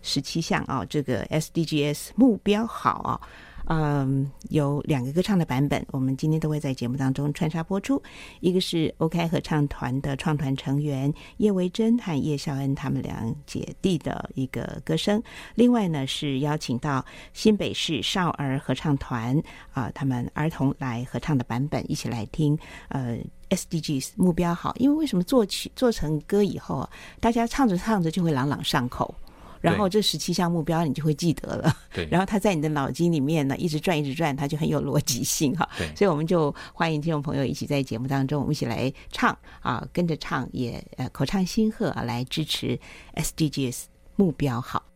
[0.00, 3.20] 十七项啊，这个 SDGs 目标好啊。
[3.66, 8.02] 嗯，有两个歌唱的版本，我们今天都会在节目当中穿插播出。
[8.40, 15.22] 一个是 OK 合唱团的创团成员叶维珍和叶孝恩他们两姐弟的一个歌声，
[15.54, 19.40] 另外呢是邀请到新北市少儿合唱团
[19.72, 22.58] 啊、他们儿童来合唱的版本，一起来听。
[22.88, 23.16] 呃
[23.50, 26.90] ，SDGs 目标好，因为为什么做曲做成歌以后啊，
[27.20, 29.14] 大家唱着唱着就会朗朗上口。
[29.62, 32.06] 然后这十七项目标你就会记得了，对。
[32.12, 35.66] 然后它在你的脑筋里面呢一直转一直转，它就很有逻辑性哈。
[35.78, 35.86] 对。
[35.96, 42.78] 所以我们就欢迎听众朋友一起在节目当中，我们一起来唱啊，跟着唱也呃口唱心和啊，来支持
[43.14, 43.84] SDGs
[44.16, 44.91] 目标好。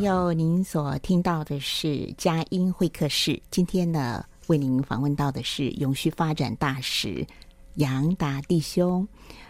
[0.00, 3.38] 朋友，您所听到的是佳音会客室。
[3.50, 7.26] 今天呢，为您访问到的是永续发展大使
[7.74, 9.06] 杨达弟兄。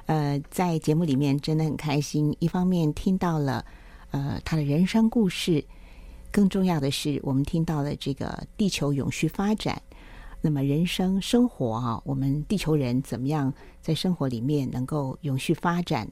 [0.06, 3.64] 呃，在节目里面真的很开心，一方面听到了
[4.10, 5.64] 呃他的人生故事，
[6.32, 9.80] 更重要的是我们听到了这个地球永续发展。
[10.40, 16.10] 那么人生生活啊，我们地球人怎么样在生活里面能够永续发展？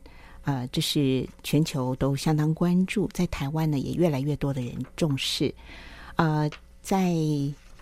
[0.49, 5.55] 呃，这是全球都相当关注，在台湾呢也越来越多的人重视。
[6.16, 6.49] 呃，
[6.80, 7.12] 在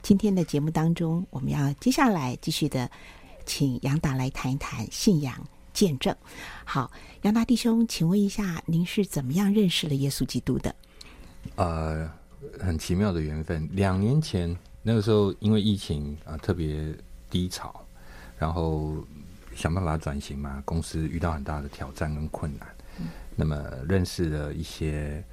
[0.02, 2.90] 今天的节目当中，我们要接下来继续的
[3.44, 5.32] 请杨达来谈一谈信仰
[5.72, 6.12] 见证。
[6.64, 6.90] 好，
[7.22, 10.74] 杨达弟兄，请问一下，您是怎么样认识了耶稣基督的？
[11.54, 12.10] 呃，
[12.58, 13.68] 很奇妙的缘分。
[13.74, 14.52] 两年前
[14.82, 16.92] 那个时候，因为疫情啊，特别
[17.30, 17.80] 低潮，
[18.36, 18.96] 然后。
[19.57, 22.68] 想办法转型嘛，公司遇到很大的挑战跟困难，
[23.00, 25.24] 嗯、那么认识了一些。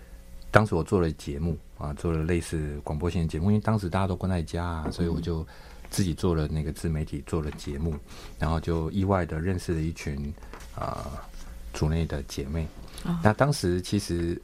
[0.49, 5.43] 当时我做了节目啊，做了类似广播性的节目，因为当时大家都关在家啊，所以我就
[5.89, 7.95] 自己做了那个自媒体，做了节目，
[8.37, 10.31] 然后就意外的认识了一群
[10.75, 11.27] 啊
[11.73, 12.67] 组内的姐妹。
[13.03, 14.39] 哦、那当时其实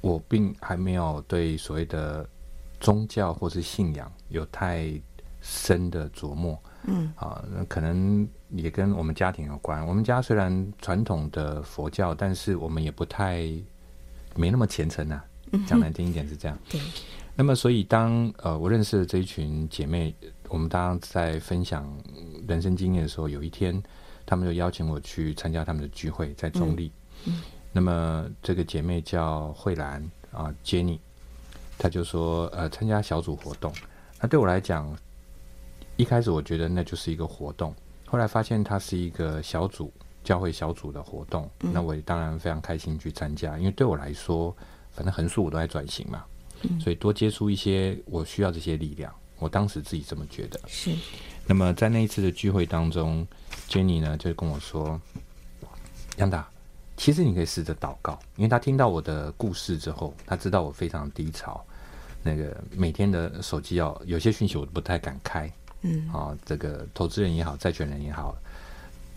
[0.00, 2.28] 我并还没有对所谓的
[2.80, 4.92] 宗教或是信仰有太
[5.40, 6.60] 深的琢磨。
[6.84, 9.86] 嗯，啊，那可能也跟我们家庭有关。
[9.86, 13.48] 我们家虽然传统的佛教，但是我们也不太
[14.34, 15.24] 没那么虔诚呐、啊。
[15.64, 16.58] 讲难听一点是这样。
[16.68, 16.80] 对。
[17.36, 20.12] 那么，所以当呃我认识了这一群姐妹，
[20.48, 21.88] 我们当在分享
[22.48, 23.80] 人生经验的时候，有一天，
[24.26, 26.90] 他们就邀请我去参加他们的聚会，在中坜。
[27.26, 27.42] 嗯。
[27.70, 30.02] 那么这个姐妹叫慧兰
[30.32, 30.98] 啊，Jenny，
[31.78, 33.72] 她就说呃参加小组活动。
[34.20, 34.92] 那对我来讲。
[36.02, 37.72] 一开始我觉得那就是一个活动，
[38.06, 39.92] 后来发现它是一个小组
[40.24, 44.52] 教会小组的活动，嗯、那我当然非常开心去参加，因为对我来说，
[44.90, 46.24] 反正横竖我都在转型嘛，
[46.62, 50.58] 嗯、所以多接触一些我需要这些力量，我当时自己这么觉得。
[50.66, 50.92] 是。
[51.46, 53.24] 那么在那一次的聚会当中
[53.68, 55.00] ，Jenny 呢就跟我说
[56.18, 56.48] ：“杨达，
[56.96, 61.64] 其实你可以试着祷告，因为他听到我的故事之后，他知道我非常低潮，
[62.24, 65.48] 那个每天的手机要有些讯息我都不太敢开。”
[65.82, 68.36] 嗯，啊，这个投资人也好，债权人也好，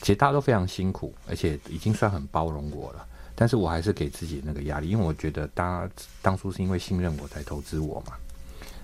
[0.02, 3.08] 其实大家都非常辛苦，而且已经算很包容我了。
[3.36, 8.14] 但是我还是给自己那个压力，因为我觉得大家当初是因为信任我才投资我嘛，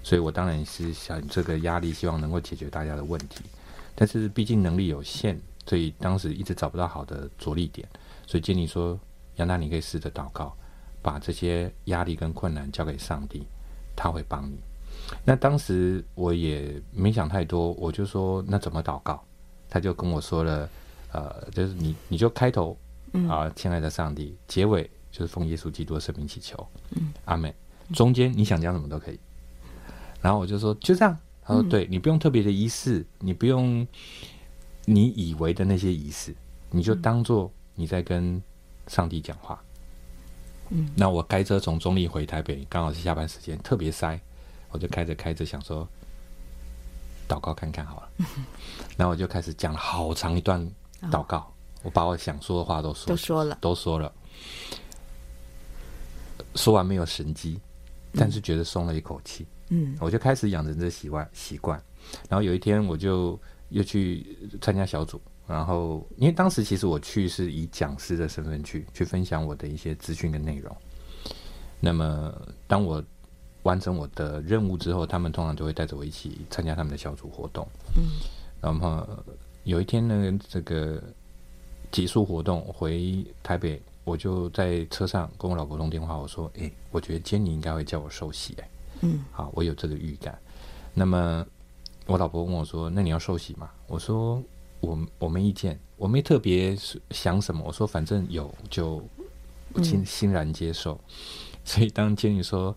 [0.04, 3.44] 所以我当然是想这个压力，希望能够解决大家的问题。
[3.96, 7.88] 但是毕竟能力有限，所以当时一直找不到好的着力点。
[8.28, 9.00] 所以建议说，
[9.38, 10.56] 杨娜，你可以试着祷告，
[11.02, 13.48] 把这些压力跟困难交给上帝，
[13.96, 14.60] 他会帮你。
[15.24, 19.24] 那当时我也没想太多，我就说那怎么祷告？
[19.70, 20.70] 他就跟我说了，
[21.12, 22.78] 呃，就是你你就开头
[23.30, 27.54] 啊，亲爱的上帝，结尾就是奉耶稣基督的圣名祈求，嗯，阿门。
[27.94, 29.20] 中间你想讲什么都可以。
[30.22, 31.18] 然后我就说就这样。
[31.44, 33.86] 他说对，你不用特别的仪式，你不用
[34.86, 36.36] 你以为的那些仪式，
[36.70, 38.42] 你就当做你在跟
[38.88, 39.62] 上帝讲话。
[40.70, 44.20] 嗯，那我开车从中立回台北，刚好是下班时间，特别塞。
[44.72, 45.88] 我就开着开着想说，
[47.28, 48.10] 祷告看看好了，
[48.98, 50.62] 然后我就开始讲了好长一段
[51.12, 51.54] 祷告，
[51.84, 54.14] 我把我想说的话都说都说了，都说了，
[56.56, 57.60] 说完没有神机，
[58.14, 59.46] 但是觉得松了一口气。
[59.70, 61.82] 嗯，我就开始养成这习惯习惯。
[62.28, 70.76] 然后有一天我就又去参加小组，然后因为当时其实我去是以讲师的身份去去分享我的一些资讯跟内容。
[71.80, 72.34] 那么
[72.68, 73.02] 当我
[73.64, 77.68] 完成我的任务之后，他们通常就会带着我一起参加他们的小组活动。
[77.96, 78.10] 嗯，
[78.60, 79.08] 然后
[79.64, 81.00] 有一天呢，这个
[81.92, 88.70] 结束活动回台北，我就在车上跟我老婆通电话，我说：“哎，我觉得今天应该会叫我受洗。”哎，
[89.02, 90.36] 嗯，好，我有这个预感。
[90.96, 91.46] 那么
[92.08, 94.42] 我老婆问我说：“那你要受洗吗？”我说
[94.82, 96.76] ：“我我没意见，我没特别
[97.12, 99.04] 想什么。”我说：“反正有就
[99.84, 101.00] 欣欣然接受。”
[101.64, 102.76] 所以当经理说。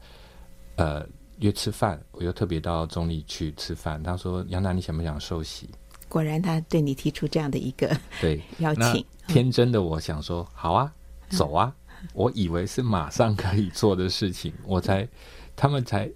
[0.77, 1.07] 呃，
[1.39, 4.03] 约吃饭，我又特别到中立去吃饭。
[4.03, 5.71] 他说：“杨楠，你想不想受洗？”
[6.09, 9.05] 果然，他对你提出这样的一个对 邀请。
[9.29, 10.93] 天真的我想说：“好啊，
[11.29, 15.09] 走啊！”嗯、我以为是马上可以做的事情，我才
[15.55, 16.11] 他们才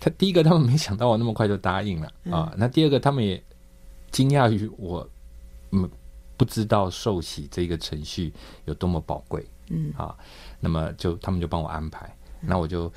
[0.00, 2.50] 他第一个，他们没想到我那么快就答应了啊。
[2.52, 3.42] 嗯、那第二个，他们也
[4.10, 5.08] 惊讶于我
[5.70, 5.88] 嗯
[6.36, 8.32] 不知道受洗这个程序
[8.64, 9.46] 有多么宝贵。
[9.70, 10.16] 嗯啊，
[10.58, 12.92] 那么就他们就帮我安排，那我就。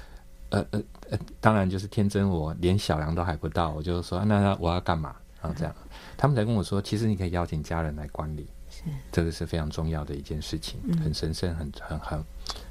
[0.50, 5.16] 呃呃呃， 当然就是天真，我连小羊都还不到，我就说那那我要干嘛？
[5.42, 12.24] 然后这样，嗯、他们才跟我说，其实你可以邀请家人来管理，是这个是非常重要的一件事情，嗯、很神圣、很很很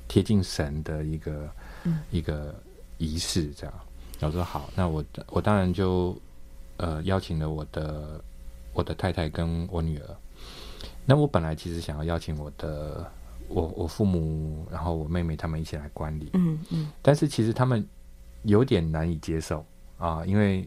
[0.08, 1.48] 贴近神的一个、
[1.84, 2.54] 嗯、一个
[2.98, 3.74] 仪式这样。
[4.20, 6.16] 我说好，那我我当然就
[6.78, 8.20] 呃邀请了我的
[8.72, 10.16] 我的太太跟我女儿。
[11.04, 13.08] 那我本来其实想要邀请我的
[13.48, 16.30] 我我父母，然后我妹妹他们一起来观礼。
[16.32, 16.90] 嗯嗯。
[17.02, 17.86] 但是其实他们
[18.44, 19.64] 有点难以接受
[19.98, 20.66] 啊，因为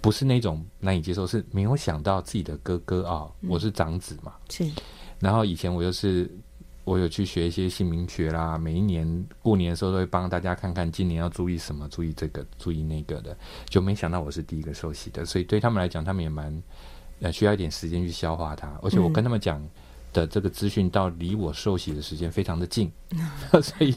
[0.00, 4.34] 不是那种难以接受，是没有想到自己的哥哥啊，我是长子嘛。
[4.50, 4.68] 是。
[5.18, 6.30] 然后以前我又是。
[6.84, 13.36] 我有去学一些姓名学啦，每一年过年的时候都会帮大家看看今年要注意什么，注意这个，注意那个的，
[13.68, 16.62] 就没想到我是第一个受洗的，所以对他们来讲，他们也蛮
[17.20, 19.62] 呃需要一点时间去消化它，而且我跟他们讲
[20.14, 23.20] 的这个资讯到离我受洗的时间非常的近，嗯、
[23.62, 23.94] 所以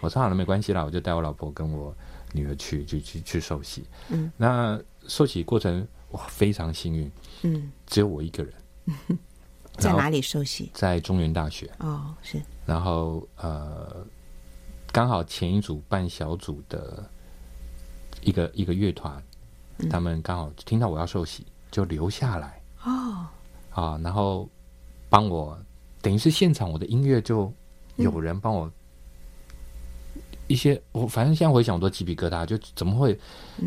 [0.00, 1.92] 我说好了没关系啦，我就带我老婆跟我
[2.32, 3.84] 女儿去，就去去受洗。
[4.08, 7.10] 嗯，那受洗过程哇非常幸运，
[7.42, 8.52] 嗯，只有我一个人。
[8.86, 8.94] 嗯
[9.78, 10.70] 在哪里受洗？
[10.74, 11.70] 在中原大学。
[11.78, 12.42] 哦，是。
[12.66, 14.04] 然后呃，
[14.92, 17.08] 刚好前一组办小组的
[18.20, 19.22] 一个一个乐团，
[19.78, 22.60] 嗯、他们刚好听到我要受洗，就留下来。
[22.84, 23.26] 哦。
[23.70, 24.46] 啊，然后
[25.08, 25.58] 帮我，
[26.02, 27.50] 等于是现场我的音乐就
[27.96, 28.70] 有人帮我
[30.50, 33.18] 一些，嗯、我反正现在回想我都鸡皮疙瘩，就怎么会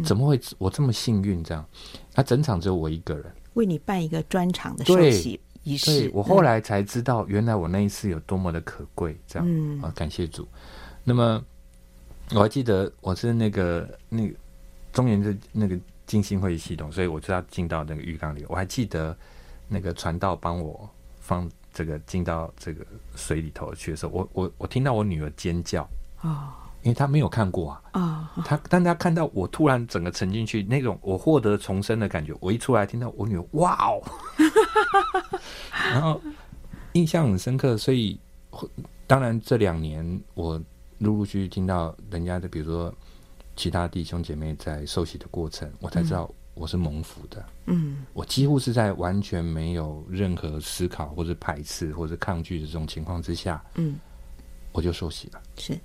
[0.03, 1.65] 怎么会我这么幸运这样？
[2.13, 3.25] 那整场只有我一个人。
[3.53, 5.39] 为你办一个专场的休息。
[5.65, 10.45] 仪式，对，我后来才知道，原来我那一次有多么的可贵，这样、嗯、啊，感谢主。
[11.05, 11.41] 那么
[12.31, 14.35] 我还记得我是那个那个
[14.91, 18.43] 中原的那个浸信会议系统，所以我就要进到那个浴缸里。
[18.49, 19.15] 我还记得
[19.69, 20.89] 那个传道帮我
[21.21, 25.89] 放这个进到这个水里头去的时候，我我我听到我女儿尖叫
[26.23, 26.51] 哦。
[26.83, 34.01] 因为他没有看过啊，啊，他但他看到我突然整个沉进去，那种我获得重生的感觉，我一出来听到我女儿哇哦，
[35.91, 36.21] 然后
[36.91, 38.19] 印象很深刻，所以
[39.07, 40.61] 当然这两年我
[40.97, 42.93] 陆陆续续听到人家的，比如说
[43.55, 53.97] 其他弟兄姐妹在受洗的过程，我才知道我是蒙福的，嗯，我几乎是在完全没有任何思考或者排斥或者抗拒的这种情况之下，嗯，
[54.73, 55.79] 我就受洗了，是。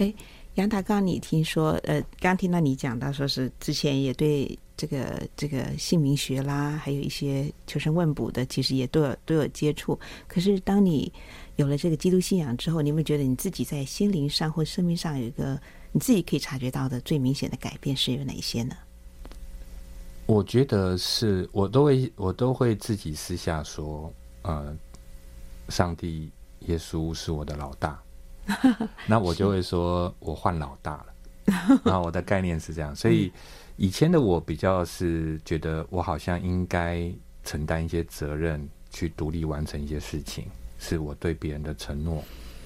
[0.00, 0.14] 哎，
[0.54, 9.98] 杨达，刚你听说，呃，刚听到你讲到，说是之前也对这个这个姓名学啦，还有一些求神问卜的，其实也都有都有接触。
[10.26, 11.12] 可是当你
[11.56, 15.60] 有了这个基督信仰之后，你有没有觉得你自己在心灵上或生命上有一个
[15.92, 18.74] 你自己可以察觉到的最明显的改变是有哪些呢？
[20.24, 24.74] 我觉得是我都会我都会自己私下说，呃，
[25.68, 26.30] 上帝
[26.60, 28.02] 耶稣是我的老大。
[29.06, 31.06] 那我就会说，我换老大了。
[31.84, 33.32] 然后我的概念是这样，所以
[33.76, 40.46] 以前的我比较是觉得我好像应该承担一些责任，去独立完成一些事情，
[40.78, 42.22] 是我对别人的承诺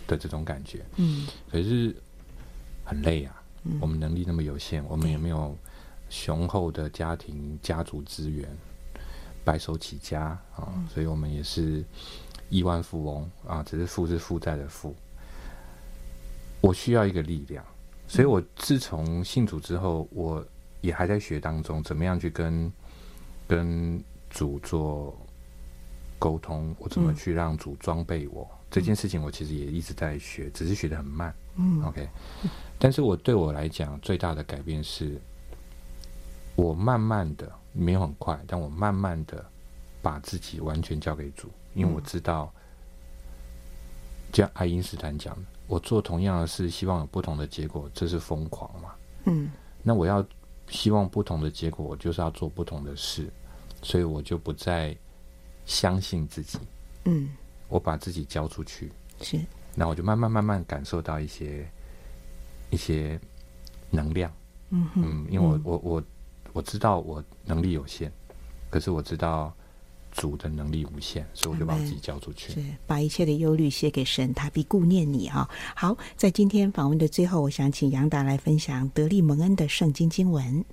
[0.07, 0.85] 的这种感觉。
[0.97, 1.95] 嗯，可是
[2.85, 3.41] 很累啊。
[3.80, 5.57] 我们能力那么有限，我们也没有
[6.11, 8.47] 雄厚的家庭家族资源，
[9.43, 11.82] 白手起家啊，所以我们也是
[12.51, 14.95] 亿万富翁啊，只是富是负债的负。
[16.65, 17.62] 我需要一个力量，
[18.09, 20.43] 所以我自从信主之后，我
[20.81, 22.73] 也还在学当中，怎么样去跟
[23.47, 25.15] 跟主做
[26.19, 31.35] 沟通，我怎么去让主装备我、嗯、这件事情，我其实也一直在学，只是学的很慢。
[31.57, 32.09] 嗯，OK。
[32.79, 35.21] 但是我对我来讲最大的改变是，
[36.57, 39.45] 我慢慢的没有很快，但我慢慢的
[40.01, 42.51] 把自己完全交给主，因为我知道，
[44.33, 45.43] 像爱因斯坦讲的。
[45.67, 48.95] 我做同样的事，希望有不同的结果，这是疯狂嘛？
[49.25, 49.51] 嗯，
[49.83, 50.25] 那我要
[50.69, 53.31] 希望不同的结果，我就是要做不同的事，
[53.83, 54.97] 所以我就不再
[55.65, 56.59] 相信自己。
[57.05, 57.31] 嗯，
[57.69, 59.41] 我把自己交出去，是，
[59.75, 61.67] 那我就慢慢慢慢感受到一些
[62.71, 63.19] 一些
[63.91, 64.33] 能量。
[64.71, 66.05] 嗯哼嗯，因为我我我
[66.53, 68.12] 我知道我能力有限，
[68.71, 69.55] 可是我知道。
[70.15, 75.49] 主的能力无限，所以我就把自己交出去，是把一切的忧虑卸给神，他必顾念你啊！
[75.75, 80.65] 好，在今天访问的最后，我想请杨达来分享德利蒙恩的圣经经文。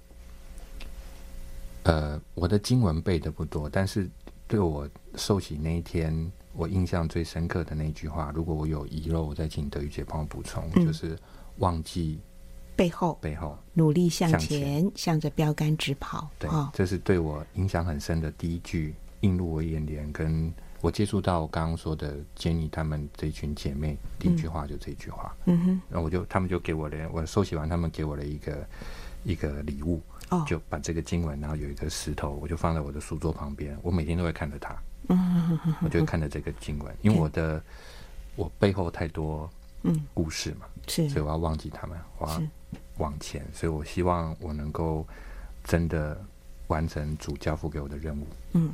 [1.83, 4.07] 呃，我的经文背的不多，但是
[4.47, 11.17] 对我受洗那一天，我印象最深刻的那句话，如果我有遗漏，我再请德语姐帮我补充，嗯、就是
[11.57, 12.19] 忘记
[12.75, 16.29] 背后，背后努力向前，向前，向着标杆直跑。
[16.37, 18.93] 对、哦，这是对我影响很深的第一句。
[19.21, 25.35] 映入我眼帘，跟我接触到我刚刚说的 Jenny 他们这一群姐妹，第一句话就这一句话。
[25.45, 28.67] 嗯哼，然后我就他们就给我了，我收洗完，他们给我了一个
[29.23, 34.75] 一个礼物，哦，就把这个经文，然后有一个石头，我就放在我的书桌旁边，我每天都会看着它。
[35.09, 35.17] 嗯
[35.49, 37.61] 哼哼，我就会看着这个经文，因为我的
[38.35, 39.47] 我背后太多
[39.83, 42.41] 嗯故事嘛，是，所以我要忘记他们，我要
[42.97, 45.05] 往前，所以我希望我能够
[45.63, 46.19] 真的
[46.67, 48.25] 完成主交付给我的任务。
[48.53, 48.73] 嗯。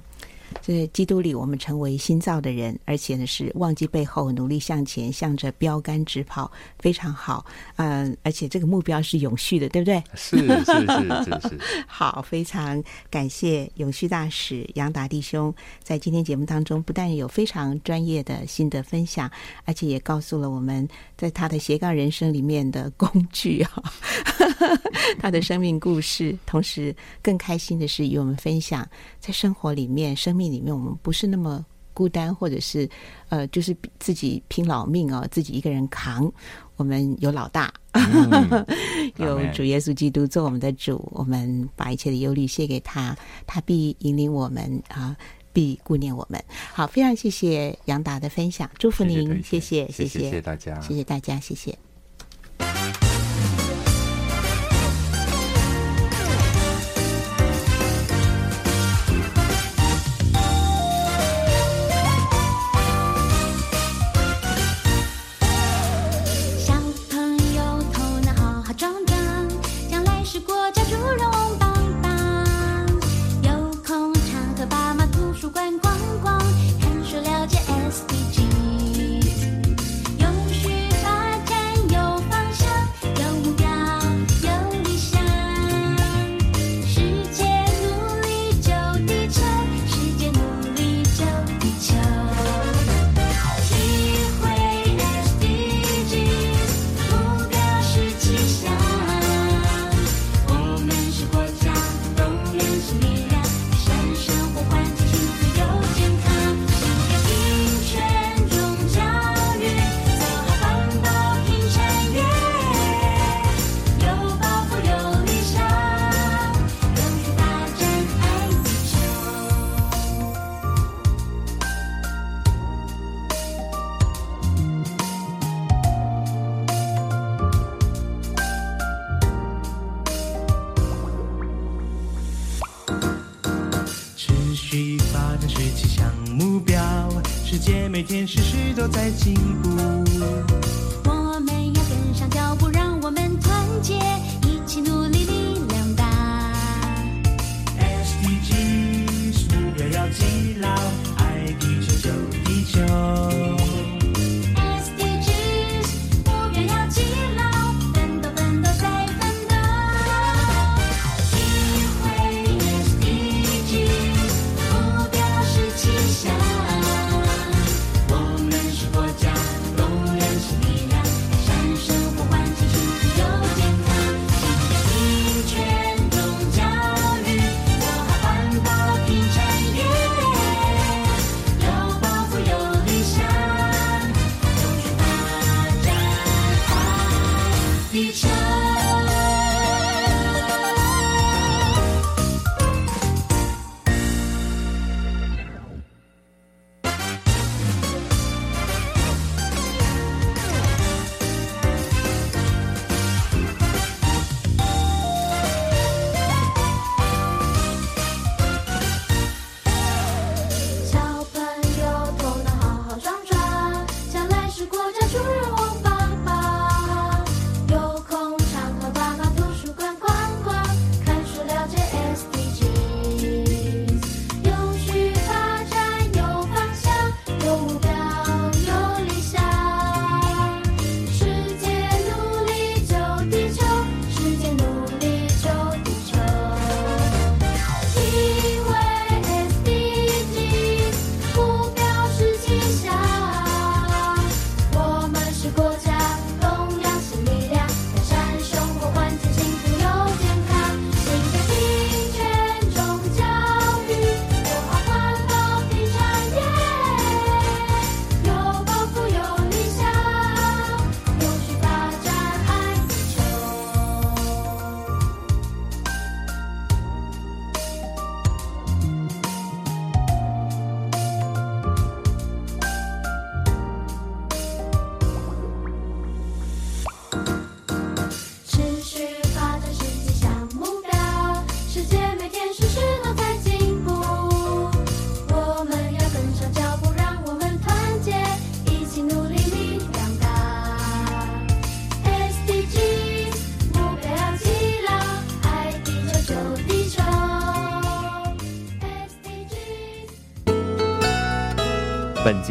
[0.61, 7.45] 在基督里，我们成为新造的人，而且呢是忘记背后，努力向前，向着标杆直跑，非常好。
[7.75, 10.01] 嗯，而且这个目标是永续的，对不对？
[10.15, 11.59] 是是是是是。
[11.85, 19.29] 好，非常感谢永续大使杨达弟兄在今天节目当中，不但有非常专业的心得分享，
[19.65, 20.87] 而且也告诉了我们
[21.17, 23.83] 在他的斜杠人生里面的工具啊，
[25.19, 26.37] 他的生命故事。
[26.45, 28.87] 同时，更开心的是与我们分享
[29.19, 30.36] 在生活里面生。
[30.38, 32.88] 命里面，我们不是那么孤单，或者是
[33.29, 36.31] 呃，就是自己拼老命哦，自己一个人扛。
[36.75, 38.65] 我们有老大，嗯、
[39.17, 43.17] 有主耶稣基督做我们的主，我们把一切的忧虑卸给他，
[43.47, 45.17] 他必引领我们啊，
[45.51, 46.39] 必顾念我们。
[46.71, 51.75] 好，非常谢谢杨达的分享，祝福您，谢谢，谢谢，谢谢大家，谢谢大家，谢谢。